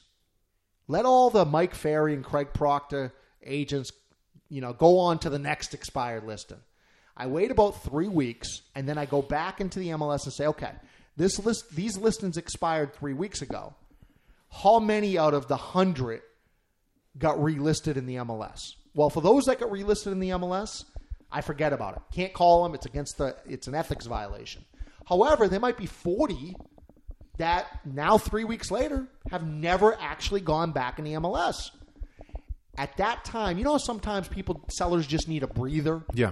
[0.87, 3.91] Let all the Mike Ferry and Craig Proctor agents,
[4.49, 6.59] you know, go on to the next expired listing.
[7.17, 10.47] I wait about three weeks, and then I go back into the MLS and say,
[10.47, 10.71] okay,
[11.17, 13.73] this list, these listings expired three weeks ago.
[14.49, 16.21] How many out of the hundred
[17.17, 18.75] got relisted in the MLS.
[18.93, 20.85] Well, for those that got relisted in the MLS,
[21.31, 22.01] I forget about it.
[22.13, 22.73] Can't call them.
[22.73, 23.35] It's against the.
[23.47, 24.65] It's an ethics violation.
[25.07, 26.55] However, there might be forty
[27.37, 31.71] that now three weeks later have never actually gone back in the MLS.
[32.77, 36.03] At that time, you know, sometimes people sellers just need a breather.
[36.13, 36.31] Yeah.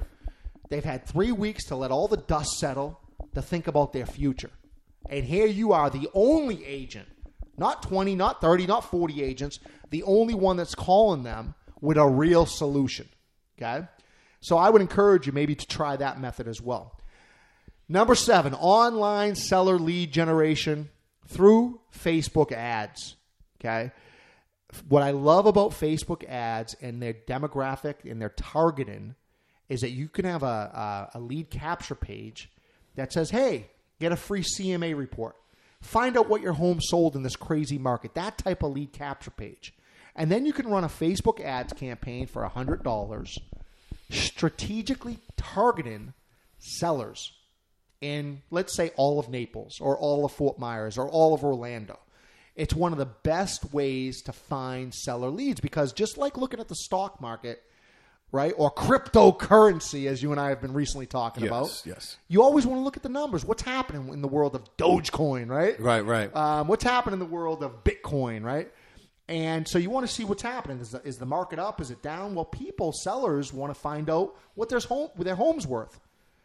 [0.69, 2.99] They've had three weeks to let all the dust settle
[3.35, 4.51] to think about their future.
[5.09, 7.07] And here you are, the only agent
[7.57, 12.07] not 20, not 30, not 40 agents, the only one that's calling them with a
[12.07, 13.09] real solution.
[13.57, 13.87] Okay?
[14.39, 16.99] So I would encourage you maybe to try that method as well.
[17.89, 20.89] Number seven, online seller lead generation
[21.27, 23.15] through Facebook ads.
[23.59, 23.91] Okay?
[24.89, 29.15] What I love about Facebook ads and their demographic and their targeting
[29.69, 32.51] is that you can have a, a, a lead capture page
[32.95, 33.69] that says, hey,
[33.99, 35.35] get a free CMA report
[35.81, 38.15] Find out what your home sold in this crazy market.
[38.15, 39.73] That type of lead capture page.
[40.15, 43.37] And then you can run a Facebook ads campaign for $100,
[44.09, 46.13] strategically targeting
[46.59, 47.31] sellers
[48.01, 51.99] in, let's say, all of Naples or all of Fort Myers or all of Orlando.
[52.55, 56.67] It's one of the best ways to find seller leads because just like looking at
[56.67, 57.61] the stock market,
[58.31, 58.53] right?
[58.57, 61.81] Or cryptocurrency, as you and I have been recently talking yes, about.
[61.85, 62.17] Yes.
[62.27, 63.45] You always want to look at the numbers.
[63.45, 65.79] What's happening in the world of Dogecoin, right?
[65.79, 66.35] Right, right.
[66.35, 68.71] Um, what's happening in the world of Bitcoin, right?
[69.29, 70.79] And so you want to see what's happening.
[70.79, 71.81] Is the, is the market up?
[71.81, 72.33] Is it down?
[72.33, 75.99] Well, people, sellers, want to find out what their home, their home's worth.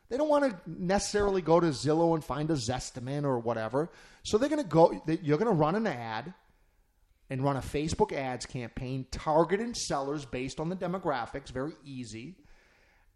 [0.08, 3.90] They don't want to necessarily go to Zillow and find a Zestimate or whatever.
[4.24, 5.00] So they're going to go.
[5.06, 6.34] You're going to run an ad
[7.30, 11.50] and run a Facebook ads campaign targeting sellers based on the demographics.
[11.50, 12.34] Very easy.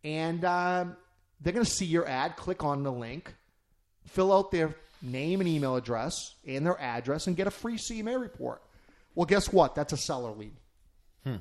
[0.05, 0.97] And um,
[1.41, 3.35] they're going to see your ad, click on the link,
[4.07, 8.19] fill out their name and email address and their address, and get a free CMA
[8.19, 8.63] report.
[9.17, 9.75] Well, guess what?
[9.75, 10.53] That's a seller lead.
[11.25, 11.37] Hmm.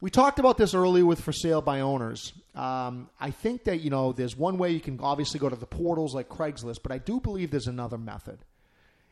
[0.00, 2.32] We talked about this earlier with for sale by owners.
[2.54, 5.66] Um, I think that you know there's one way you can obviously go to the
[5.66, 8.38] portals like Craigslist, but I do believe there's another method.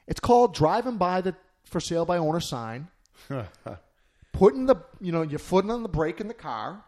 [0.06, 2.88] It's called driving by the for sale by owner sign,
[4.32, 6.84] putting the you know your foot on the brake in the car,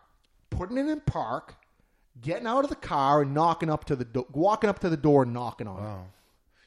[0.50, 1.56] putting it in park,
[2.20, 4.96] getting out of the car and knocking up to the do- walking up to the
[4.96, 6.04] door and knocking on wow.
[6.04, 6.15] it.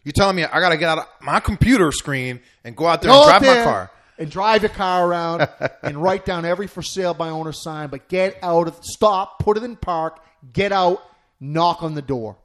[0.04, 3.02] You're telling me I got to get out of my computer screen and go out
[3.02, 5.48] there go and drive my car and drive your car around
[5.84, 9.58] and write down every for sale by owner sign, but get out of stop, put
[9.58, 10.20] it in park,
[10.52, 11.02] get out,
[11.40, 12.38] knock on the door.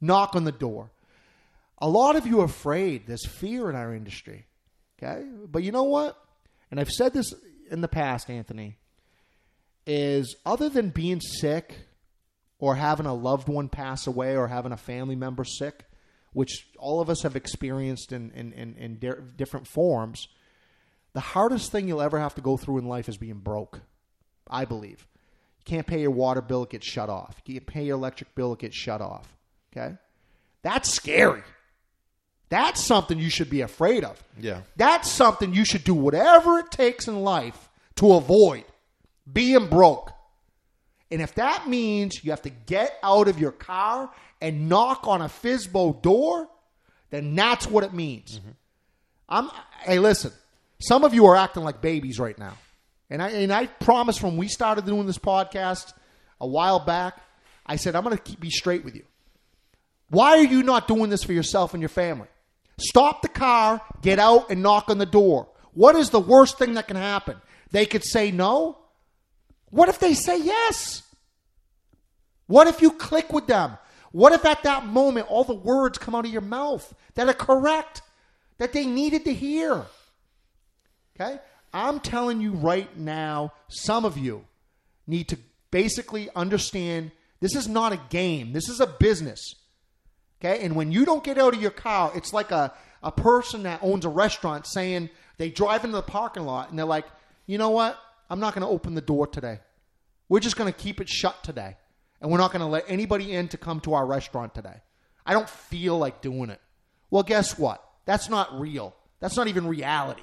[0.00, 0.90] knock on the door.
[1.78, 3.06] A lot of you are afraid.
[3.06, 4.46] There's fear in our industry.
[5.02, 5.24] Okay?
[5.50, 6.16] But you know what?
[6.70, 7.32] And I've said this
[7.70, 8.76] in the past, Anthony,
[9.86, 11.74] is other than being sick
[12.58, 15.84] or having a loved one pass away or having a family member sick,
[16.36, 20.28] which all of us have experienced in, in, in, in di- different forms,
[21.14, 23.80] the hardest thing you'll ever have to go through in life is being broke,
[24.46, 25.06] I believe.
[25.60, 27.40] You can't pay your water bill, it gets shut off.
[27.46, 29.26] You can't pay your electric bill, it gets shut off.
[29.72, 29.94] Okay?
[30.60, 31.42] That's scary.
[32.50, 34.22] That's something you should be afraid of.
[34.38, 34.60] Yeah.
[34.76, 38.64] That's something you should do whatever it takes in life to avoid
[39.32, 40.12] being broke.
[41.10, 45.22] And if that means you have to get out of your car and knock on
[45.22, 46.48] a Fizbo door,
[47.10, 48.40] then that's what it means.
[48.40, 48.50] Mm-hmm.
[49.28, 49.50] I'm
[49.82, 50.32] hey, listen,
[50.80, 52.56] some of you are acting like babies right now.
[53.08, 55.92] And I and I promise when we started doing this podcast
[56.40, 57.18] a while back,
[57.64, 59.04] I said I'm going to be straight with you.
[60.08, 62.28] Why are you not doing this for yourself and your family?
[62.78, 65.48] Stop the car, get out, and knock on the door.
[65.72, 67.36] What is the worst thing that can happen?
[67.70, 68.78] They could say no.
[69.70, 71.02] What if they say yes?
[72.46, 73.78] What if you click with them?
[74.12, 77.34] What if at that moment all the words come out of your mouth that are
[77.34, 78.02] correct,
[78.58, 79.84] that they needed to hear?
[81.14, 81.38] Okay?
[81.72, 84.44] I'm telling you right now, some of you
[85.06, 85.38] need to
[85.70, 89.54] basically understand this is not a game, this is a business.
[90.40, 90.64] Okay?
[90.64, 93.80] And when you don't get out of your car, it's like a, a person that
[93.82, 97.06] owns a restaurant saying they drive into the parking lot and they're like,
[97.46, 97.98] you know what?
[98.28, 99.60] I'm not going to open the door today.
[100.28, 101.76] We're just going to keep it shut today.
[102.20, 104.80] And we're not going to let anybody in to come to our restaurant today.
[105.24, 106.60] I don't feel like doing it.
[107.10, 107.84] Well, guess what?
[108.04, 108.94] That's not real.
[109.20, 110.22] That's not even reality.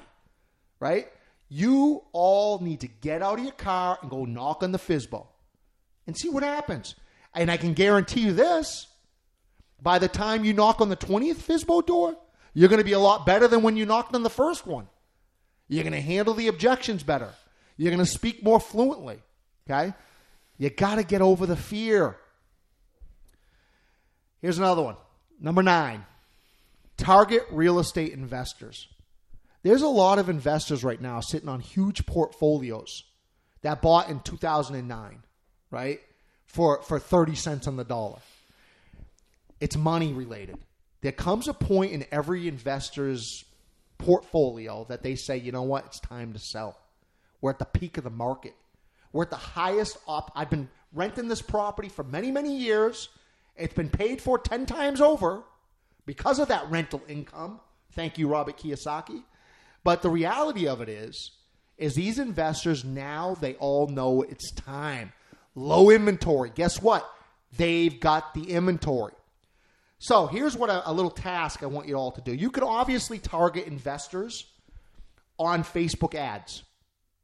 [0.80, 1.08] Right?
[1.48, 5.26] You all need to get out of your car and go knock on the Fizbo
[6.06, 6.94] and see what happens.
[7.34, 8.86] And I can guarantee you this
[9.80, 12.16] by the time you knock on the 20th Fizbo door,
[12.54, 14.88] you're going to be a lot better than when you knocked on the first one.
[15.68, 17.30] You're going to handle the objections better.
[17.76, 19.18] You're going to speak more fluently.
[19.68, 19.94] Okay?
[20.58, 22.16] You got to get over the fear.
[24.40, 24.96] Here's another one.
[25.40, 26.04] Number nine
[26.96, 28.88] target real estate investors.
[29.62, 33.04] There's a lot of investors right now sitting on huge portfolios
[33.62, 35.22] that bought in 2009,
[35.70, 36.00] right?
[36.46, 38.18] For, for 30 cents on the dollar.
[39.60, 40.58] It's money related.
[41.00, 43.44] There comes a point in every investor's
[43.98, 46.78] portfolio that they say, you know what, it's time to sell.
[47.44, 48.54] We're at the peak of the market.
[49.12, 50.32] We're at the highest up.
[50.34, 53.10] I've been renting this property for many, many years.
[53.54, 55.42] It's been paid for 10 times over
[56.06, 57.60] because of that rental income.
[57.92, 59.24] Thank you, Robert Kiyosaki.
[59.82, 61.32] But the reality of it is,
[61.76, 65.12] is these investors now they all know it's time.
[65.54, 66.50] Low inventory.
[66.54, 67.06] Guess what?
[67.58, 69.12] They've got the inventory.
[69.98, 72.32] So here's what a, a little task I want you all to do.
[72.32, 74.46] You can obviously target investors
[75.38, 76.62] on Facebook ads.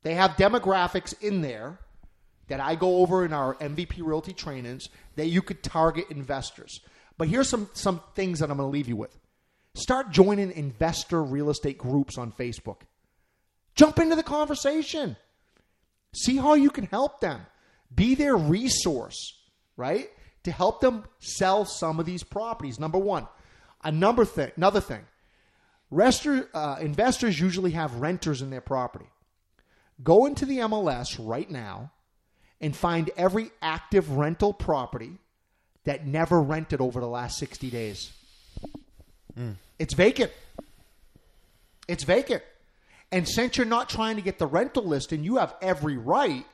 [0.02, 1.78] They have demographics in there
[2.48, 6.80] that I go over in our MVP Realty trainings that you could target investors.
[7.16, 9.16] But here's some some things that I'm going to leave you with.
[9.74, 12.80] Start joining investor real estate groups on Facebook.
[13.74, 15.16] Jump into the conversation.
[16.14, 17.42] See how you can help them.
[17.94, 19.38] Be their resource,
[19.76, 20.10] right?
[20.44, 22.80] To help them sell some of these properties.
[22.80, 23.28] Number one.
[23.82, 25.00] A number thing, another thing.
[25.92, 29.06] Uh, investors usually have renters in their property.
[30.02, 31.92] Go into the MLS right now
[32.60, 35.18] and find every active rental property
[35.84, 38.12] that never rented over the last 60 days.
[39.34, 39.52] Hmm.
[39.78, 40.32] It's vacant.
[41.88, 42.42] It's vacant.
[43.12, 46.46] And since you're not trying to get the rental list, and you have every right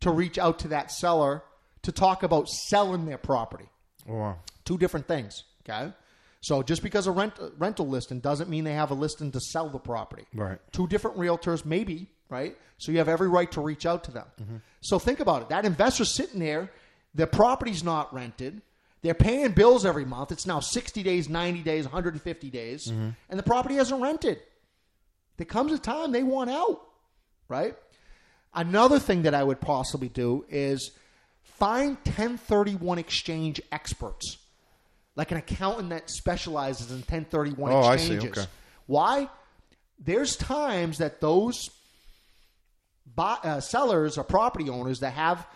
[0.00, 1.42] to reach out to that seller
[1.82, 3.68] to talk about selling their property.
[4.08, 4.36] Oh, wow.
[4.64, 5.44] Two different things.
[5.68, 5.92] Okay.
[6.40, 9.68] So just because a rent rental listing doesn't mean they have a listing to sell
[9.68, 10.24] the property.
[10.32, 10.58] Right.
[10.70, 12.56] Two different realtors, maybe, right?
[12.78, 14.26] So you have every right to reach out to them.
[14.40, 14.56] Mm-hmm.
[14.80, 15.48] So think about it.
[15.48, 16.70] That investor's sitting there,
[17.14, 18.62] their property's not rented.
[19.02, 20.32] They're paying bills every month.
[20.32, 23.10] It's now 60 days, 90 days, 150 days, mm-hmm.
[23.30, 24.40] and the property hasn't rented.
[25.36, 26.80] There comes a time they want out,
[27.48, 27.76] right?
[28.54, 30.92] Another thing that I would possibly do is
[31.42, 34.38] find 1031 exchange experts,
[35.14, 38.30] like an accountant that specializes in 1031 Oh, exchanges.
[38.30, 38.46] Okay.
[38.86, 39.28] Why?
[39.98, 41.70] There's times that those
[43.14, 45.46] buy, uh, sellers or property owners that have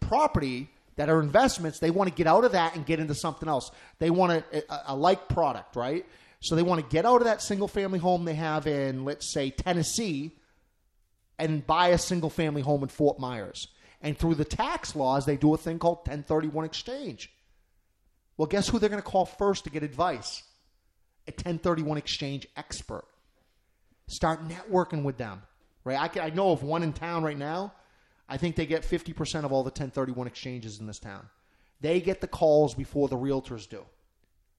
[0.00, 3.48] property that are investments, they want to get out of that and get into something
[3.48, 3.70] else.
[3.98, 6.04] They want a, a, a like product, right?
[6.40, 9.32] So they want to get out of that single family home they have in, let's
[9.32, 10.32] say, Tennessee
[11.38, 13.68] and buy a single family home in Fort Myers.
[14.02, 17.30] And through the tax laws, they do a thing called 1031 exchange.
[18.36, 20.42] Well, guess who they're going to call first to get advice?
[21.28, 23.04] A 1031 exchange expert.
[24.06, 25.42] Start networking with them,
[25.84, 25.98] right?
[25.98, 27.72] I, can, I know of one in town right now.
[28.28, 31.28] I think they get 50% of all the 1031 exchanges in this town.
[31.80, 33.84] They get the calls before the realtors do.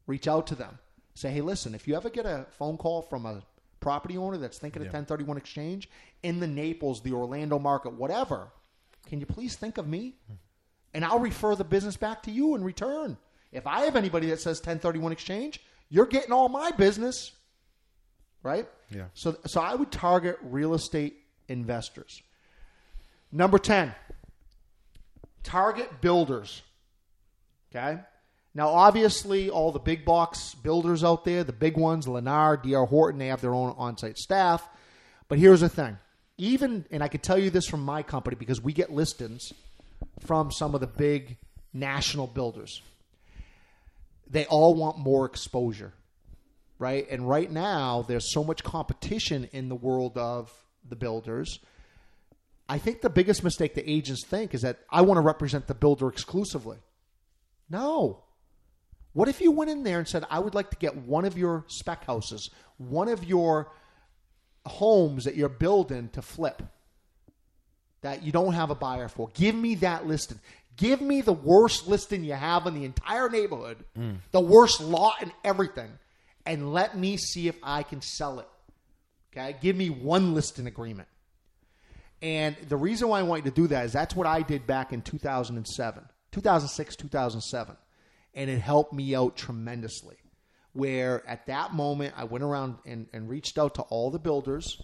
[0.07, 0.79] Reach out to them.
[1.13, 3.43] Say, hey, listen, if you ever get a phone call from a
[3.79, 5.89] property owner that's thinking of 1031 exchange
[6.23, 8.49] in the Naples, the Orlando market, whatever,
[9.07, 10.15] can you please think of me?
[10.93, 13.17] And I'll refer the business back to you in return.
[13.51, 17.31] If I have anybody that says 1031 exchange, you're getting all my business.
[18.43, 18.67] Right?
[18.89, 19.06] Yeah.
[19.13, 22.21] So so I would target real estate investors.
[23.32, 23.93] Number 10.
[25.43, 26.62] Target builders.
[27.69, 27.99] Okay?
[28.54, 33.17] Now, obviously, all the big box builders out there, the big ones, Lennar, DR Horton,
[33.17, 34.67] they have their own on site staff.
[35.30, 35.97] But here's the thing.
[36.38, 39.54] Even, and I can tell you this from my company because we get listings
[40.25, 41.38] from some of the big
[41.73, 42.82] national builders.
[44.30, 45.93] They all want more exposure,
[46.81, 47.07] right?
[47.11, 50.51] And right now, there's so much competition in the world of
[50.89, 51.59] the builders.
[52.67, 55.75] I think the biggest mistake the agents think is that I want to represent the
[55.75, 56.77] builder exclusively.
[57.69, 58.23] No.
[59.13, 61.37] What if you went in there and said, I would like to get one of
[61.37, 63.71] your spec houses, one of your
[64.65, 66.63] homes that you're building to flip
[68.01, 69.29] that you don't have a buyer for?
[69.35, 70.39] Give me that listing.
[70.77, 74.15] Give me the worst listing you have in the entire neighborhood, mm.
[74.31, 75.91] the worst lot and everything,
[76.45, 78.47] and let me see if I can sell it.
[79.32, 79.56] Okay?
[79.62, 81.08] Give me one listing agreement.
[82.21, 84.67] And the reason why I want you to do that is that's what I did
[84.67, 87.77] back in 2007, 2006, 2007.
[88.34, 90.17] And it helped me out tremendously.
[90.73, 94.82] Where at that moment, I went around and, and reached out to all the builders.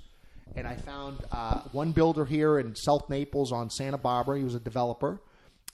[0.55, 4.39] And I found uh, one builder here in South Naples on Santa Barbara.
[4.39, 5.21] He was a developer.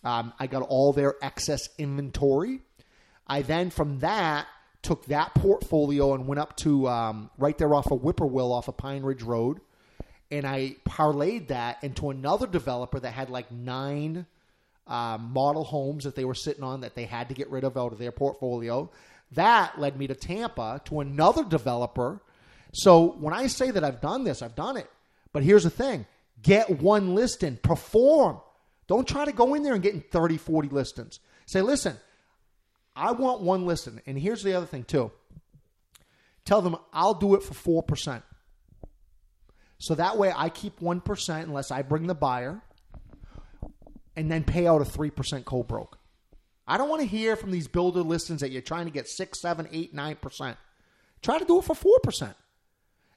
[0.04, 2.60] Um, I got all their excess inventory.
[3.26, 4.48] I then, from that,
[4.84, 8.78] took that portfolio and went up to um, right there off of Whippoorwill, off of
[8.78, 9.60] Pine Ridge Road
[10.34, 14.26] and I parlayed that into another developer that had like nine
[14.88, 17.78] uh, model homes that they were sitting on that they had to get rid of
[17.78, 18.90] out of their portfolio.
[19.34, 22.20] That led me to Tampa to another developer.
[22.74, 24.90] So when I say that I've done this, I've done it.
[25.34, 26.08] But here's the thing
[26.42, 28.40] get one listing, perform.
[28.88, 31.20] Don't try to go in there and get in 30, 40 listings.
[31.46, 31.96] Say, listen,
[32.96, 34.02] I want one listing.
[34.06, 35.12] And here's the other thing, too.
[36.46, 38.24] Tell them I'll do it for 4%.
[39.78, 42.62] So that way I keep 1% unless I bring the buyer
[44.16, 45.98] and then pay out a 3% co broke.
[46.66, 49.42] I don't want to hear from these builder listings that you're trying to get 6,
[49.42, 50.58] 7, 8, 9%.
[51.22, 52.34] Try to do it for 4%.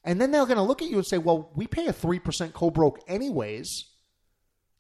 [0.05, 2.53] And then they're going to look at you and say, well, we pay a 3%
[2.53, 3.85] co broke anyways.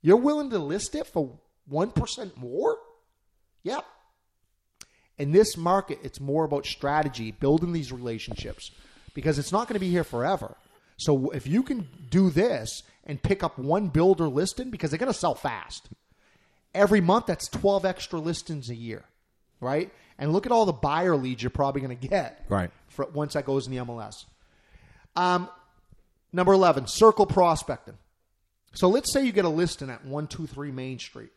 [0.02, 1.38] You're willing to list it for
[1.70, 2.76] 1% more?
[3.64, 3.84] Yep.
[5.18, 8.70] In this market, it's more about strategy, building these relationships,
[9.14, 10.56] because it's not going to be here forever.
[10.98, 15.12] So if you can do this and pick up one builder listing, because they're going
[15.12, 15.88] to sell fast.
[16.74, 19.04] Every month, that's 12 extra listings a year,
[19.60, 19.90] right?
[20.18, 22.70] And look at all the buyer leads you're probably going to get Right.
[22.88, 24.24] for, once that goes in the MLS.
[25.14, 25.48] Um,
[26.32, 27.96] number 11, circle prospecting.
[28.74, 31.30] So let's say you get a listing at 123 Main Street.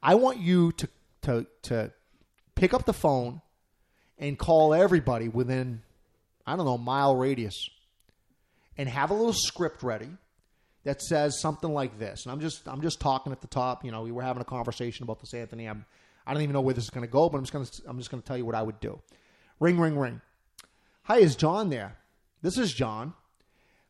[0.00, 0.88] I want you to,
[1.22, 1.92] to, to
[2.56, 3.40] pick up the phone
[4.18, 5.82] and call everybody within,
[6.44, 7.70] I don't know, mile radius
[8.76, 10.08] and have a little script ready
[10.84, 12.24] that says something like this.
[12.24, 13.84] And I'm just I'm just talking at the top.
[13.84, 15.66] You know, we were having a conversation about this, Anthony.
[15.66, 15.84] I'm
[16.26, 17.82] I don't even know where this is going to go, but I'm just going to
[17.88, 19.00] I'm just going to tell you what I would do.
[19.60, 20.20] Ring, ring, ring.
[21.04, 21.96] Hi, is John there?
[22.42, 23.14] This is John.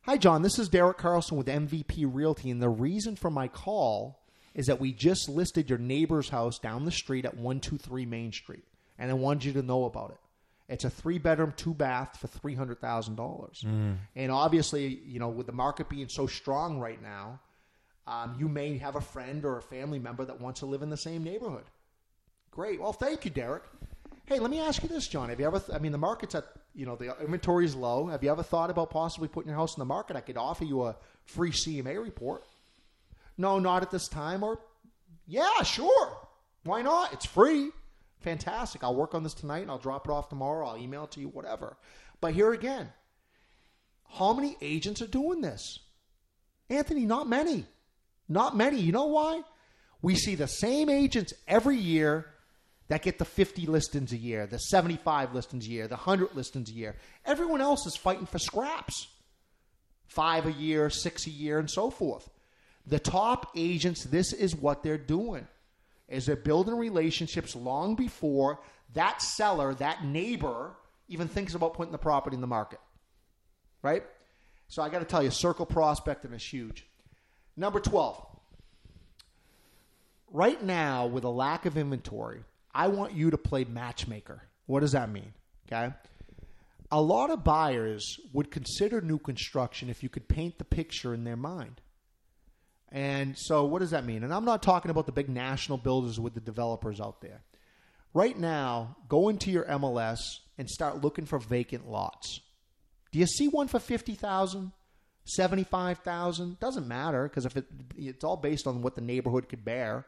[0.01, 0.41] Hi, John.
[0.41, 4.19] This is Derek Carlson with MVP Realty, and the reason for my call
[4.57, 8.65] is that we just listed your neighbor's house down the street at 123 Main Street,
[8.99, 10.17] and I wanted you to know about it.
[10.67, 13.63] It's a three bedroom, two bath for three hundred thousand dollars.
[14.17, 17.39] And obviously, you know, with the market being so strong right now,
[18.05, 20.89] um, you may have a friend or a family member that wants to live in
[20.89, 21.63] the same neighborhood.
[22.51, 22.81] Great.
[22.81, 23.63] Well, thank you, Derek.
[24.25, 25.29] Hey, let me ask you this, John.
[25.29, 25.61] Have you ever?
[25.71, 26.43] I mean, the market's at
[26.75, 28.07] you know the inventory is low.
[28.07, 30.17] Have you ever thought about possibly putting your house in the market?
[30.17, 32.43] I could offer you a free CMA report.
[33.37, 34.43] No, not at this time.
[34.43, 34.59] Or
[35.25, 36.17] yeah, sure.
[36.63, 37.13] Why not?
[37.13, 37.71] It's free.
[38.19, 38.83] Fantastic.
[38.83, 40.67] I'll work on this tonight and I'll drop it off tomorrow.
[40.67, 41.77] I'll email it to you, whatever.
[42.19, 42.89] But here again,
[44.09, 45.79] how many agents are doing this?
[46.69, 47.65] Anthony, not many.
[48.27, 48.79] Not many.
[48.79, 49.41] You know why?
[50.01, 52.27] We see the same agents every year
[52.87, 56.69] that get the 50 listings a year, the 75 listings a year, the 100 listings
[56.69, 56.95] a year.
[57.25, 59.07] Everyone else is fighting for scraps.
[60.07, 62.29] Five a year, six a year, and so forth.
[62.87, 65.47] The top agents, this is what they're doing.
[66.07, 68.59] is they're building relationships long before
[68.93, 70.71] that seller, that neighbor,
[71.09, 72.79] even thinks about putting the property in the market.
[73.81, 74.03] Right?
[74.69, 76.85] So I got to tell you, circle prospecting is huge.
[77.55, 78.25] Number 12.
[80.31, 84.43] Right now, with a lack of inventory, I want you to play matchmaker.
[84.65, 85.33] What does that mean?
[85.67, 85.93] Okay.
[86.91, 91.23] A lot of buyers would consider new construction if you could paint the picture in
[91.23, 91.81] their mind.
[92.91, 94.23] And so, what does that mean?
[94.23, 97.41] And I'm not talking about the big national builders with the developers out there.
[98.13, 100.19] Right now, go into your MLS
[100.57, 102.39] and start looking for vacant lots.
[103.11, 104.71] Do you see one for 50,000,
[105.25, 106.59] 75,000?
[106.59, 107.65] Doesn't matter because if it
[107.97, 110.05] it's all based on what the neighborhood could bear.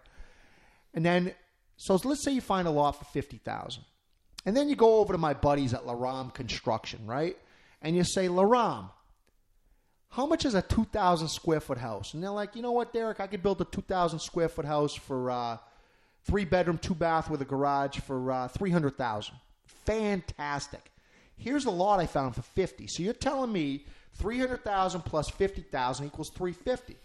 [0.94, 1.34] And then
[1.78, 3.84] so let's say you find a lot for 50,000.
[4.46, 7.38] And then you go over to my buddies at Laram Construction, right?
[7.82, 8.90] And you say, "Laram,
[10.10, 13.20] how much is a 2,000 square foot house?" And they're like, "You know what, Derek?
[13.20, 15.58] I could build a 2,000 square foot house for uh,
[16.24, 19.36] three bedroom, two bath with a garage for uh, 300,000."
[19.86, 20.92] Fantastic.
[21.38, 22.88] Here's a lot I found for 50.
[22.88, 23.86] So you're telling me
[24.16, 26.98] 300,000 plus 50,000 equals 350.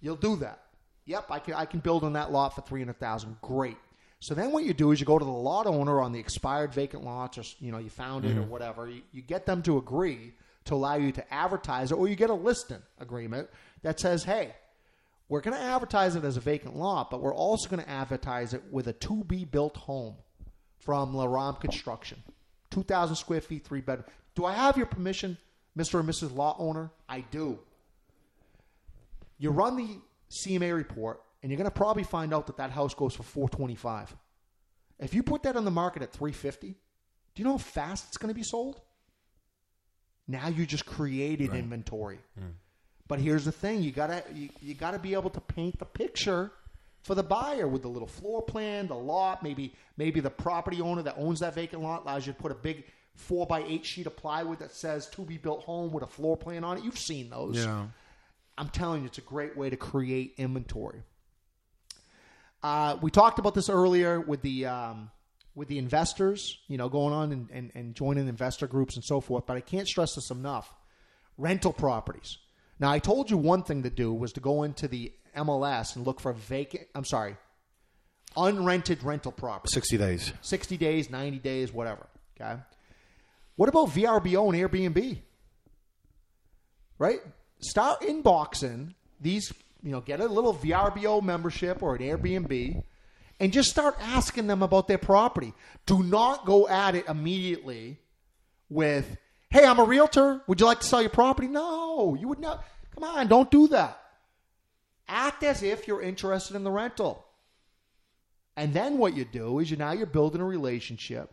[0.00, 0.62] You'll do that.
[1.06, 3.36] Yep, I can I can build on that lot for 300,000.
[3.40, 3.76] Great.
[4.20, 6.74] So then what you do is you go to the lot owner on the expired
[6.74, 8.88] vacant lots or you know you found it or whatever.
[8.88, 10.34] You, you get them to agree
[10.64, 13.48] to allow you to advertise it or you get a listing agreement
[13.82, 14.54] that says, "Hey,
[15.30, 18.52] we're going to advertise it as a vacant lot, but we're also going to advertise
[18.52, 20.16] it with a to be built home
[20.80, 22.20] from Laram Construction.
[22.70, 24.08] 2,000 square feet, three bedroom.
[24.34, 25.38] Do I have your permission,
[25.78, 26.00] Mr.
[26.00, 26.34] and Mrs.
[26.34, 26.90] Lot Owner?
[27.08, 27.60] I do.
[29.38, 29.98] You run the
[30.30, 34.16] CMA report, and you're going to probably find out that that house goes for 425.
[34.98, 36.76] If you put that on the market at 350, do
[37.36, 38.80] you know how fast it's going to be sold?
[40.28, 42.18] Now you just created inventory.
[43.08, 46.52] But here's the thing: you gotta you, you gotta be able to paint the picture
[47.02, 51.02] for the buyer with the little floor plan, the lot, maybe maybe the property owner
[51.02, 54.06] that owns that vacant lot allows you to put a big four by eight sheet
[54.06, 56.84] of plywood that says "to be built home" with a floor plan on it.
[56.84, 57.56] You've seen those.
[57.56, 57.86] Yeah.
[58.56, 61.02] I'm telling you, it's a great way to create inventory.
[62.62, 65.10] Uh, we talked about this earlier with the um,
[65.54, 69.20] with the investors, you know, going on and, and, and joining investor groups and so
[69.20, 69.46] forth.
[69.46, 70.72] But I can't stress this enough:
[71.36, 72.38] rental properties.
[72.78, 76.06] Now, I told you one thing to do was to go into the MLS and
[76.06, 76.86] look for vacant.
[76.94, 77.36] I'm sorry,
[78.36, 79.74] unrented rental properties.
[79.74, 80.32] 60 days.
[80.42, 82.06] 60 days, 90 days, whatever.
[82.40, 82.60] Okay.
[83.56, 85.18] What about VRBO and Airbnb?
[86.98, 87.20] Right?
[87.60, 92.82] Start inboxing these, you know, get a little VRBO membership or an Airbnb
[93.40, 95.54] and just start asking them about their property.
[95.86, 97.98] Do not go at it immediately
[98.68, 99.16] with,
[99.48, 100.42] hey, I'm a realtor.
[100.46, 101.48] Would you like to sell your property?
[101.48, 102.62] No, you would not.
[102.94, 103.98] Come on, don't do that.
[105.08, 107.24] Act as if you're interested in the rental.
[108.56, 111.32] And then what you do is you now you're building a relationship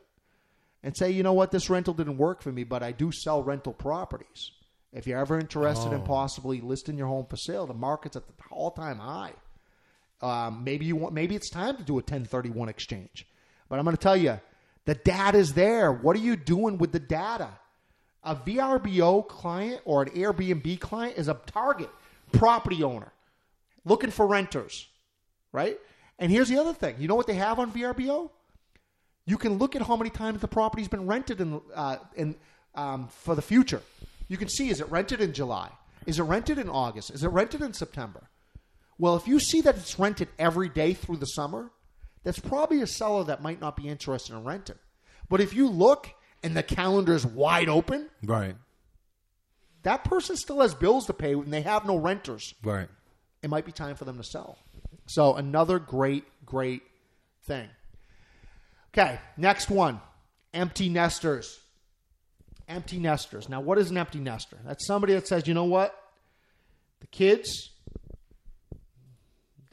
[0.81, 3.43] and say, you know what, this rental didn't work for me, but I do sell
[3.43, 4.51] rental properties.
[4.93, 6.05] If you're ever interested in oh.
[6.05, 9.33] possibly listing your home for sale, the market's at the all time high.
[10.21, 13.27] Um, maybe you want, maybe it's time to do a 1031 exchange.
[13.69, 14.39] But I'm going to tell you,
[14.85, 15.91] the data is there.
[15.91, 17.49] What are you doing with the data?
[18.23, 21.89] A VRBO client or an Airbnb client is a target
[22.31, 23.11] property owner
[23.85, 24.87] looking for renters,
[25.51, 25.79] right?
[26.19, 26.95] And here's the other thing.
[26.99, 28.29] You know what they have on VRBO?
[29.25, 32.35] You can look at how many times the property's been rented in, uh, in
[32.75, 33.81] um, for the future.
[34.27, 35.69] You can see is it rented in July?
[36.05, 37.11] Is it rented in August?
[37.11, 38.23] Is it rented in September?
[38.99, 41.71] Well, if you see that it's rented every day through the summer,
[42.23, 44.77] that's probably a seller that might not be interested in renting.
[45.29, 46.09] But if you look
[46.43, 48.55] and the calendar is wide open, Right.
[49.83, 52.53] that person still has bills to pay and they have no renters.
[52.63, 52.89] Right.
[53.43, 54.57] It might be time for them to sell.
[55.05, 56.81] So, another great, great
[57.45, 57.69] thing.
[58.93, 60.01] Okay, next one
[60.53, 61.59] empty nesters.
[62.67, 63.47] Empty nesters.
[63.47, 64.57] Now, what is an empty nester?
[64.65, 65.95] That's somebody that says, you know what?
[66.99, 67.69] The kids,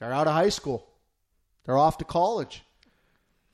[0.05, 0.87] they're out of high school,
[1.65, 2.63] they're off to college.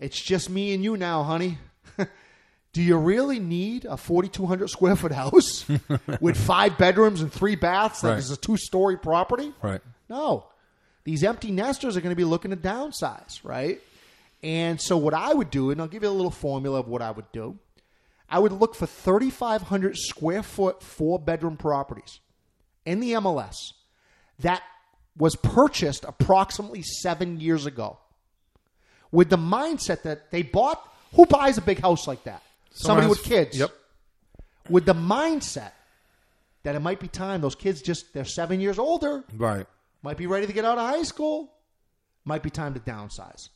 [0.00, 1.58] It's just me and you now, honey.
[2.72, 5.64] Do you really need a 4,200 square foot house
[6.20, 8.18] with five bedrooms and three baths that Right.
[8.18, 9.52] is a two story property?
[9.62, 9.80] Right.
[10.08, 10.46] No.
[11.04, 13.80] These empty nesters are going to be looking to downsize, right?
[14.42, 17.02] And so what I would do, and I'll give you a little formula of what
[17.02, 17.58] I would do.
[18.28, 22.18] I would look for 3,500 square foot, four bedroom properties
[22.84, 23.54] in the MLS
[24.40, 24.62] that
[25.20, 27.98] was purchased approximately seven years ago
[29.12, 30.82] with the mindset that they bought.
[31.14, 32.42] Who buys a big house like that?
[32.72, 33.58] Somebody Someone with kids.
[33.58, 33.70] Yep.
[34.68, 35.72] With the mindset
[36.62, 39.66] that it might be time those kids just they're seven years older Right.
[40.02, 41.52] might be ready to get out of high school.
[42.24, 43.48] might be time to downsize.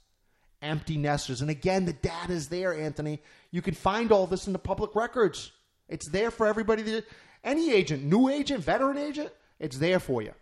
[0.62, 1.40] Empty nesters.
[1.42, 3.20] And again, the data is there, Anthony.
[3.50, 5.52] You can find all this in the public records.
[5.88, 6.82] It's there for everybody.
[6.84, 7.02] To,
[7.44, 10.32] any agent, new agent, veteran agent, it's there for you.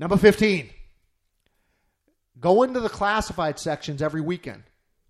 [0.00, 0.70] Number 15.
[2.40, 4.62] Go into the classified sections every weekend,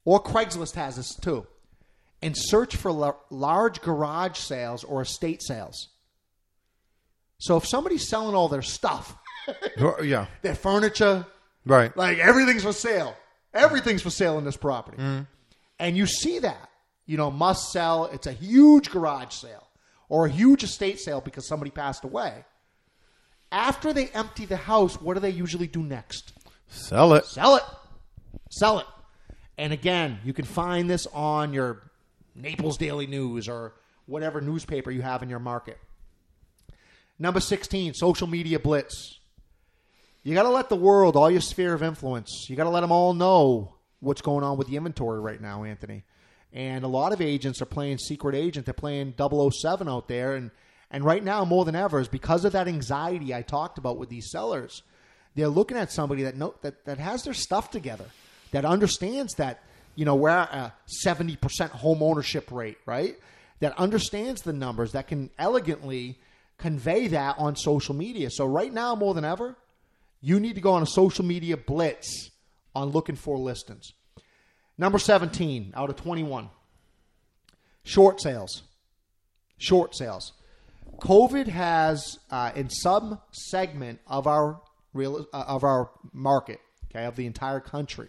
[0.04, 1.46] or Craigslist has this too,
[2.20, 5.90] and search for la- large garage sales or estate sales.
[7.38, 9.16] So if somebody's selling all their stuff,
[9.78, 10.26] oh, yeah.
[10.42, 11.24] their furniture,
[11.64, 11.96] Right.
[11.96, 13.14] like everything's for sale,
[13.54, 15.22] everything's for sale in this property, mm-hmm.
[15.78, 16.68] and you see that,
[17.06, 18.06] you know, must sell.
[18.06, 19.68] It's a huge garage sale
[20.08, 22.44] or a huge estate sale because somebody passed away.
[23.52, 26.32] After they empty the house, what do they usually do next?
[26.68, 27.24] Sell it.
[27.26, 27.64] Sell it.
[28.50, 28.86] Sell it.
[29.58, 31.82] And again, you can find this on your
[32.34, 33.74] Naples Daily News or
[34.06, 35.78] whatever newspaper you have in your market.
[37.18, 39.18] Number 16, social media blitz.
[40.22, 42.80] You got to let the world, all your sphere of influence, you got to let
[42.80, 46.04] them all know what's going on with the inventory right now, Anthony.
[46.52, 48.66] And a lot of agents are playing secret agent.
[48.66, 50.34] They're playing 007 out there.
[50.34, 50.50] And,
[50.90, 54.08] and right now, more than ever, is because of that anxiety I talked about with
[54.08, 54.82] these sellers.
[55.36, 58.06] They're looking at somebody that know, that, that has their stuff together,
[58.50, 59.62] that understands that,
[59.94, 60.72] you know, we're at a
[61.06, 63.16] 70% home ownership rate, right?
[63.60, 66.18] That understands the numbers, that can elegantly
[66.58, 68.28] convey that on social media.
[68.30, 69.56] So right now, more than ever,
[70.20, 72.30] you need to go on a social media blitz
[72.74, 73.92] on looking for listings.
[74.76, 76.48] Number 17 out of 21.
[77.84, 78.62] Short sales.
[79.58, 80.32] Short sales.
[81.00, 84.60] COVID has, uh, in some segment of our
[84.92, 88.08] real uh, of our market, okay, of the entire country,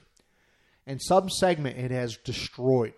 [0.85, 2.93] in some segment, it has destroyed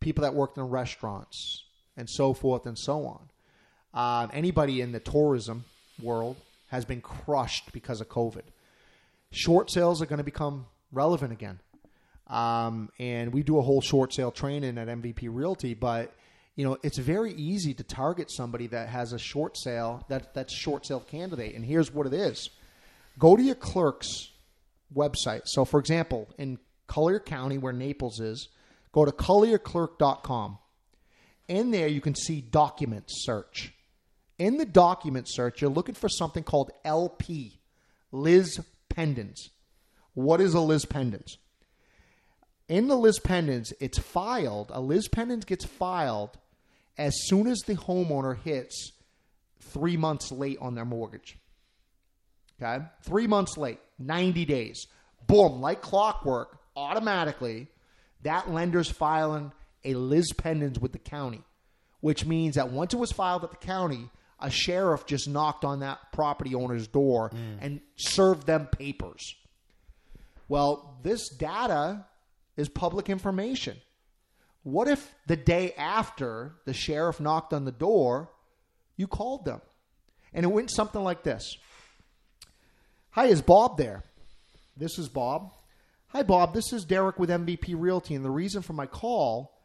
[0.00, 1.64] people that worked in restaurants
[1.96, 3.28] and so forth and so on.
[3.94, 5.64] Um, anybody in the tourism
[6.00, 6.36] world
[6.68, 8.42] has been crushed because of COVID.
[9.30, 11.58] Short sales are going to become relevant again.
[12.28, 16.14] Um, and we do a whole short sale training at MVP Realty, but
[16.58, 20.52] you know it's very easy to target somebody that has a short sale that that's
[20.52, 21.54] short sale candidate.
[21.54, 22.50] And here's what it is:
[23.16, 24.32] go to your clerk's
[24.92, 25.42] website.
[25.44, 28.48] So, for example, in Collier County, where Naples is,
[28.90, 30.58] go to collierclerk.com.
[31.46, 33.72] In there, you can see document search.
[34.36, 37.60] In the document search, you're looking for something called LP,
[38.10, 38.58] Lis
[38.92, 39.50] Pendens.
[40.14, 41.36] What is a Lis Pendens?
[42.68, 44.72] In the Lis Pendens, it's filed.
[44.74, 46.36] A Lis Pendens gets filed
[46.98, 48.92] as soon as the homeowner hits
[49.60, 51.38] three months late on their mortgage.
[52.60, 52.84] Okay?
[53.02, 54.86] Three months late, 90 days.
[55.26, 57.68] Boom, like clockwork, automatically,
[58.22, 59.52] that lender's filing
[59.84, 61.42] a Lis Pendens with the county,
[62.00, 65.80] which means that once it was filed at the county, a sheriff just knocked on
[65.80, 67.58] that property owner's door mm.
[67.60, 69.34] and served them papers.
[70.48, 72.06] Well, this data
[72.56, 73.76] is public information.
[74.62, 78.30] What if the day after the sheriff knocked on the door,
[78.96, 79.60] you called them?
[80.34, 81.56] And it went something like this
[83.10, 84.04] Hi, is Bob there?
[84.76, 85.52] This is Bob.
[86.08, 86.54] Hi, Bob.
[86.54, 88.14] This is Derek with MVP Realty.
[88.14, 89.58] And the reason for my call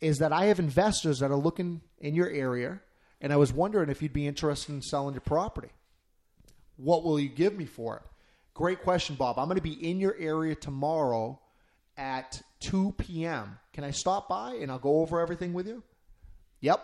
[0.00, 2.80] is that I have investors that are looking in your area,
[3.20, 5.70] and I was wondering if you'd be interested in selling your property.
[6.76, 8.02] What will you give me for it?
[8.54, 9.38] Great question, Bob.
[9.38, 11.40] I'm going to be in your area tomorrow
[11.96, 13.58] at 2 p.m.
[13.72, 15.82] Can I stop by and I'll go over everything with you?
[16.60, 16.82] Yep.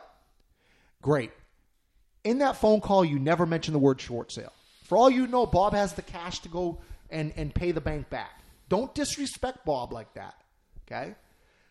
[1.03, 1.31] Great.
[2.23, 4.53] In that phone call, you never mention the word short sale.
[4.85, 8.11] For all you know, Bob has the cash to go and, and pay the bank
[8.11, 8.43] back.
[8.69, 10.35] Don't disrespect Bob like that.
[10.87, 11.15] Okay?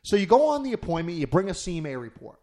[0.01, 2.39] So you go on the appointment, you bring a CMA report.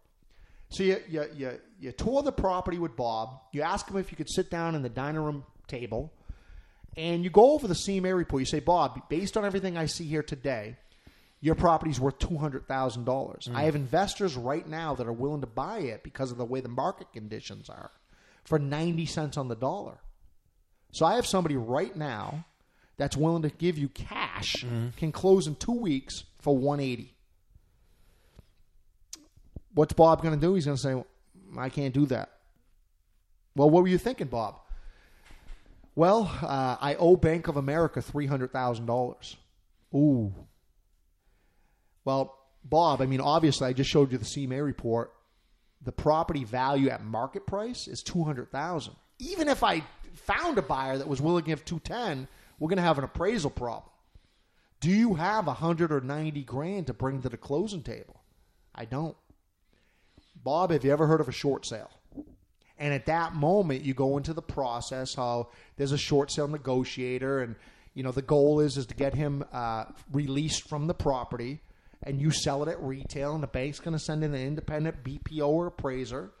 [0.69, 3.41] So you, you, you, you tour the property with Bob.
[3.51, 6.13] You ask him if you could sit down in the dining room table.
[6.95, 8.41] And you go over the CMA report.
[8.41, 10.77] You say, Bob, based on everything I see here today,
[11.39, 13.49] your property's worth two hundred thousand dollars.
[13.53, 16.61] I have investors right now that are willing to buy it because of the way
[16.61, 17.91] the market conditions are
[18.43, 19.99] for ninety cents on the dollar.
[20.91, 22.45] So I have somebody right now
[22.97, 24.65] that's willing to give you cash,
[24.97, 27.13] can close in two weeks for one eighty.
[29.73, 30.55] What's Bob going to do?
[30.55, 31.03] He's going to say,
[31.55, 32.31] "I can't do that."
[33.55, 34.59] Well, what were you thinking, Bob?
[35.93, 39.35] Well, uh, I owe Bank of America three hundred thousand dollars.
[39.93, 40.33] Ooh.
[42.07, 45.11] Well, Bob, I mean, obviously, I just showed you the CMA report.
[45.81, 48.93] The property value at market price is two hundred thousand.
[49.19, 49.83] Even if I
[50.13, 52.29] found a buyer that was willing to give two ten,
[52.59, 53.91] we're going to have an appraisal problem.
[54.79, 58.21] Do you have a hundred or ninety grand to bring to the closing table?
[58.73, 59.17] I don't.
[60.41, 61.91] Bob, have you ever heard of a short sale?
[62.79, 67.41] And at that moment, you go into the process how there's a short sale negotiator,
[67.41, 67.55] and
[67.95, 71.59] You know, the goal is is to get him uh, released from the property,
[72.03, 75.03] and you sell it at retail, and the bank's going to send in an independent
[75.03, 76.31] BPO or appraiser,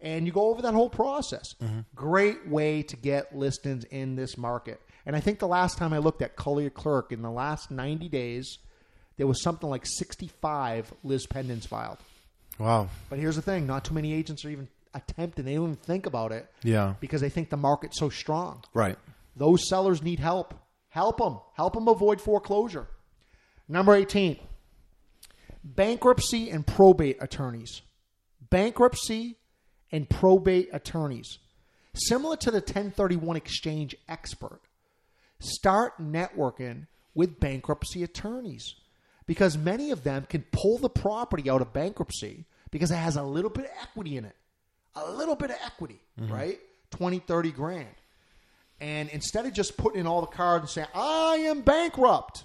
[0.00, 1.54] and you go over that whole process.
[1.62, 1.80] Mm-hmm.
[1.94, 4.80] Great way to get listings in this market.
[5.06, 8.08] And I think the last time I looked at Collier Clerk in the last 90
[8.08, 8.58] days,
[9.16, 11.98] there was something like 65 lis pendens filed.
[12.58, 12.88] Wow.
[13.08, 15.44] But here's the thing: not too many agents are even attempting.
[15.44, 16.94] They don't even think about it Yeah.
[17.00, 18.62] because they think the market's so strong.
[18.74, 18.98] Right.
[19.36, 20.54] Those sellers need help.
[20.88, 21.38] Help them.
[21.54, 22.88] Help them avoid foreclosure.
[23.68, 24.38] Number 18.
[25.74, 27.82] Bankruptcy and probate attorneys.
[28.50, 29.36] Bankruptcy
[29.92, 31.38] and probate attorneys.
[31.94, 34.60] Similar to the 1031 exchange expert.
[35.40, 38.74] Start networking with bankruptcy attorneys
[39.26, 43.22] because many of them can pull the property out of bankruptcy because it has a
[43.22, 44.36] little bit of equity in it.
[44.96, 46.32] A little bit of equity, mm-hmm.
[46.32, 46.58] right?
[46.90, 47.88] 20, 30 grand.
[48.80, 52.44] And instead of just putting in all the cards and saying, I am bankrupt,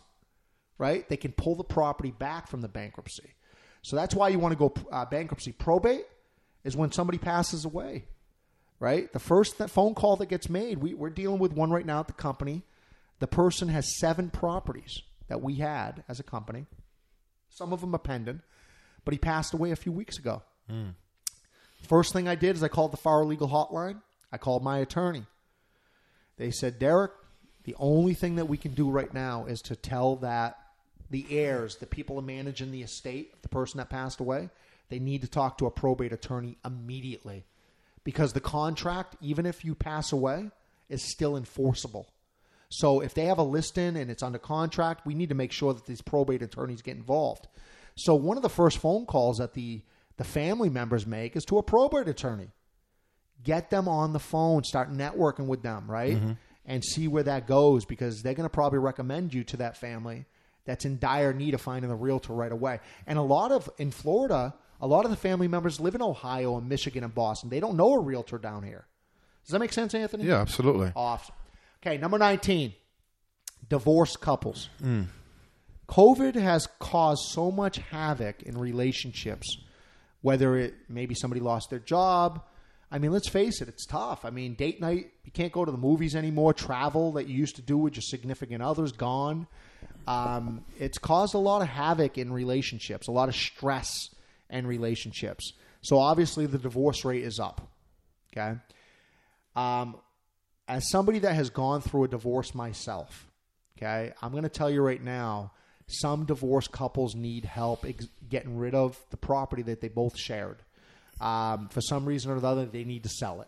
[0.77, 1.07] right?
[1.07, 3.33] They can pull the property back from the bankruptcy.
[3.81, 5.51] So that's why you want to go uh, bankruptcy.
[5.51, 6.05] Probate
[6.63, 8.05] is when somebody passes away,
[8.79, 9.11] right?
[9.11, 12.07] The first phone call that gets made, we, we're dealing with one right now at
[12.07, 12.63] the company.
[13.19, 16.65] The person has seven properties that we had as a company.
[17.49, 18.41] Some of them are pending,
[19.05, 20.41] but he passed away a few weeks ago.
[21.87, 24.01] First thing I did is I called the FAR Legal Hotline.
[24.31, 25.25] I called my attorney.
[26.37, 27.11] They said, Derek,
[27.65, 30.57] the only thing that we can do right now is to tell that
[31.09, 34.49] the heirs, the people managing the estate of the person that passed away,
[34.89, 37.45] they need to talk to a probate attorney immediately.
[38.03, 40.51] Because the contract, even if you pass away,
[40.89, 42.09] is still enforceable.
[42.69, 45.73] So if they have a listing and it's under contract, we need to make sure
[45.73, 47.47] that these probate attorneys get involved.
[47.95, 49.83] So one of the first phone calls that the
[50.17, 52.49] the family members make is to a probate attorney.
[53.43, 56.15] Get them on the phone, start networking with them, right?
[56.15, 56.31] Mm-hmm.
[56.65, 60.25] And see where that goes because they're going to probably recommend you to that family
[60.65, 62.79] that's in dire need of finding a realtor right away.
[63.07, 66.57] And a lot of in Florida, a lot of the family members live in Ohio
[66.57, 67.49] and Michigan and Boston.
[67.49, 68.85] They don't know a realtor down here.
[69.45, 70.25] Does that make sense, Anthony?
[70.25, 70.91] Yeah, absolutely.
[70.95, 71.35] Awesome.
[71.81, 72.73] Okay, number 19,
[73.67, 74.69] divorced couples.
[74.79, 75.03] Hmm.
[75.89, 79.57] COVID has caused so much havoc in relationships,
[80.21, 82.41] whether it maybe somebody lost their job.
[82.89, 84.23] I mean, let's face it, it's tough.
[84.23, 86.53] I mean, date night, you can't go to the movies anymore.
[86.53, 89.47] Travel that you used to do with your significant others gone.
[90.07, 94.09] Um, it's caused a lot of havoc in relationships, a lot of stress
[94.49, 95.53] in relationships.
[95.81, 97.61] So obviously, the divorce rate is up.
[98.31, 98.57] Okay.
[99.55, 99.97] Um,
[100.67, 103.27] as somebody that has gone through a divorce myself,
[103.77, 105.51] okay, I'm going to tell you right now,
[105.87, 110.57] some divorced couples need help ex- getting rid of the property that they both shared.
[111.19, 113.47] Um, for some reason or another, they need to sell it.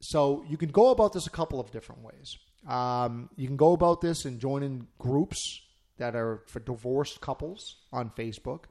[0.00, 2.36] So you can go about this a couple of different ways.
[2.66, 5.62] Um, you can go about this and join in groups
[5.98, 8.64] that are for divorced couples on Facebook.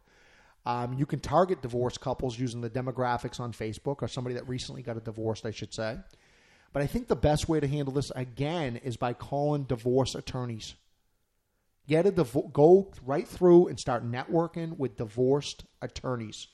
[0.65, 4.81] Um, you can target divorced couples using the demographics on Facebook or somebody that recently
[4.81, 5.97] got a divorce, I should say.
[6.73, 10.75] But I think the best way to handle this again is by calling divorce attorneys.
[11.87, 16.47] Get a divo- go right through and start networking with divorced attorneys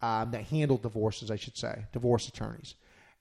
[0.00, 2.74] um, that handle divorces, I should say, divorce attorneys.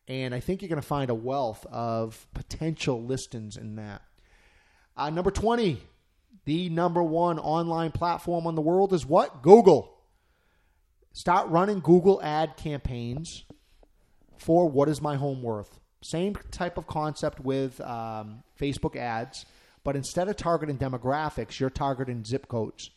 [0.07, 4.01] And I think you're going to find a wealth of potential listings in that.
[4.95, 5.81] Uh, number 20,
[6.45, 9.41] the number one online platform on the world is what?
[9.41, 9.93] Google.
[11.11, 13.43] Start running Google ad campaigns
[14.37, 15.79] for what is my home worth.
[16.01, 19.45] Same type of concept with um, Facebook ads,
[19.83, 22.91] but instead of targeting demographics, you're targeting zip codes.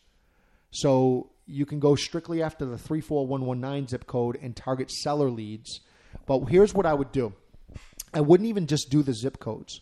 [0.71, 5.81] So you can go strictly after the 34119 zip code and target seller leads.
[6.31, 7.33] But here's what I would do
[8.13, 9.81] I wouldn't even just do the zip codes.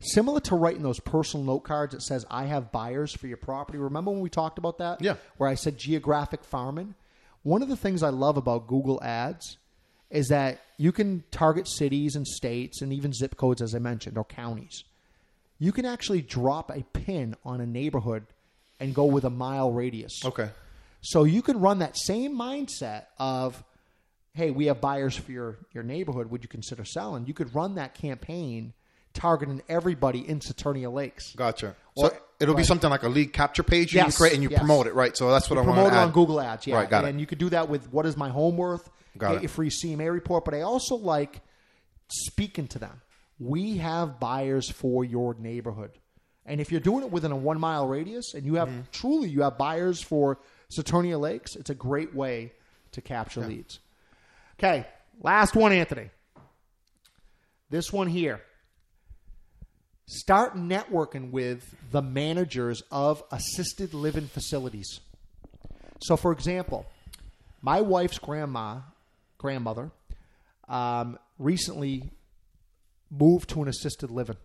[0.00, 3.78] Similar to writing those personal note cards that says, I have buyers for your property.
[3.78, 5.00] Remember when we talked about that?
[5.00, 5.14] Yeah.
[5.36, 6.94] Where I said geographic farming?
[7.44, 9.58] One of the things I love about Google Ads
[10.10, 14.18] is that you can target cities and states and even zip codes, as I mentioned,
[14.18, 14.82] or counties.
[15.60, 18.26] You can actually drop a pin on a neighborhood
[18.80, 20.24] and go with a mile radius.
[20.24, 20.50] Okay.
[21.02, 23.62] So you can run that same mindset of,
[24.38, 26.30] hey, we have buyers for your, your neighborhood.
[26.30, 27.26] Would you consider selling?
[27.26, 28.72] You could run that campaign
[29.12, 31.34] targeting everybody in Saturnia Lakes.
[31.34, 31.74] Gotcha.
[31.96, 34.48] Or- so it'll be something like a lead capture page you Yes, create and you
[34.48, 34.60] yes.
[34.60, 35.16] promote it, right?
[35.16, 36.76] So that's what I want Promote to it on Google Ads, yeah.
[36.76, 37.20] Right, got and it.
[37.20, 38.88] you could do that with what is my home worth?
[39.16, 39.42] Got get it.
[39.42, 40.44] your free CMA report.
[40.44, 41.40] But I also like
[42.08, 43.00] speaking to them.
[43.40, 45.90] We have buyers for your neighborhood.
[46.46, 48.80] And if you're doing it within a one mile radius and you have Mm-hmm.
[48.92, 50.38] truly you have buyers for
[50.70, 52.52] Saturnia Lakes, it's a great way
[52.92, 53.80] to capture leads.
[54.58, 54.86] Okay,
[55.20, 56.10] last one, Anthony.
[57.70, 58.40] This one here.
[60.06, 65.00] Start networking with the managers of assisted living facilities.
[66.00, 66.86] So, for example,
[67.60, 68.80] my wife's grandma,
[69.36, 69.90] grandmother,
[70.68, 72.10] um, recently
[73.10, 74.36] moved to an assisted living.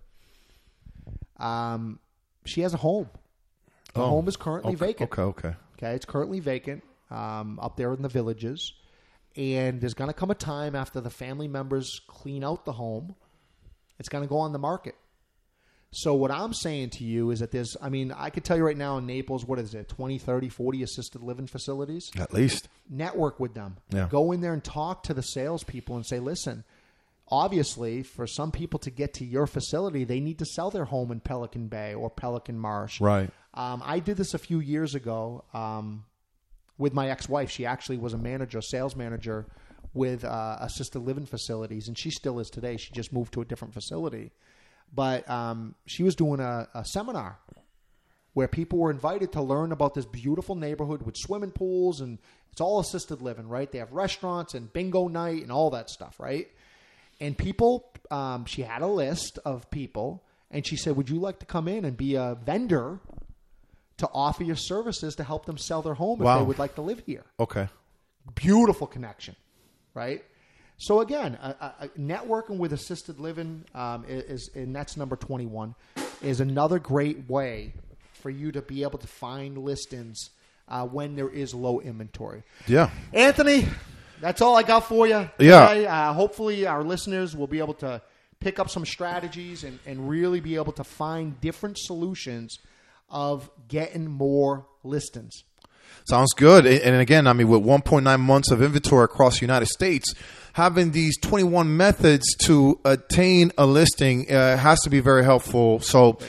[1.37, 1.99] Um,
[2.45, 3.09] she has a home.
[3.93, 5.11] The Oh, home is currently okay, vacant.
[5.11, 5.55] Okay, okay.
[5.77, 8.73] Okay, it's currently vacant um, up there in the villages,
[9.35, 13.15] and there's going to come a time after the family members clean out the home,
[13.99, 14.95] it's going to go on the market.
[15.95, 18.65] So what I'm saying to you is that there's, I mean, I could tell you
[18.65, 22.09] right now in Naples, what is it, 20, 30, 40 assisted living facilities?
[22.17, 22.67] At least.
[22.89, 23.77] network with them.
[23.91, 24.07] Yeah.
[24.09, 26.63] Go in there and talk to the salespeople and say, listen,
[27.29, 31.11] obviously, for some people to get to your facility, they need to sell their home
[31.11, 32.99] in Pelican Bay or Pelican Marsh.
[32.99, 33.29] Right.
[33.53, 36.05] Um, I did this a few years ago um,
[36.77, 37.49] with my ex-wife.
[37.49, 39.45] She actually was a manager, sales manager
[39.93, 42.77] with uh, assisted living facilities, and she still is today.
[42.77, 44.31] She just moved to a different facility,
[44.93, 47.37] but um, she was doing a, a seminar
[48.33, 52.17] where people were invited to learn about this beautiful neighborhood with swimming pools and
[52.51, 53.71] it's all assisted living, right?
[53.71, 56.47] They have restaurants and bingo night and all that stuff, right?
[57.19, 61.39] And people, um, she had a list of people, and she said, "Would you like
[61.39, 62.99] to come in and be a vendor
[63.97, 66.81] to offer your services to help them sell their home if they would like to
[66.81, 67.67] live here?" Okay.
[68.35, 69.35] Beautiful connection,
[69.93, 70.23] right?
[70.77, 75.75] So again, uh, uh, networking with assisted living um, is, and that's number twenty-one,
[76.21, 77.73] is another great way
[78.21, 80.29] for you to be able to find listings
[80.67, 82.43] uh, when there is low inventory.
[82.67, 82.89] Yeah.
[83.11, 83.67] Anthony,
[84.21, 85.29] that's all I got for you.
[85.37, 85.67] Yeah.
[85.67, 85.85] today.
[85.85, 88.01] Uh, hopefully, our listeners will be able to
[88.39, 92.59] pick up some strategies and, and really be able to find different solutions
[93.13, 95.43] of getting more listings.
[96.05, 96.65] Sounds good.
[96.65, 100.13] And again, I mean, with 1.9 months of inventory across the United States,
[100.53, 105.79] having these 21 methods to attain a listing uh, has to be very helpful.
[105.79, 106.19] So,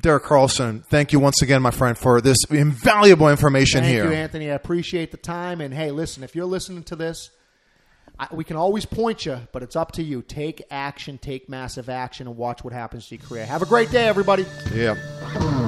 [0.00, 4.02] Derek Carlson, thank you once again, my friend, for this invaluable information Thank here.
[4.02, 4.50] Thank you, Anthony.
[4.50, 5.60] I appreciate the time.
[5.60, 7.30] And hey, listen, if you're listening to this,
[8.18, 10.22] I, we can always point you, but it's up to you.
[10.22, 13.46] Take action, take massive action, and watch what happens to your career.
[13.46, 14.44] Have a great day, everybody.
[14.74, 15.67] Yeah.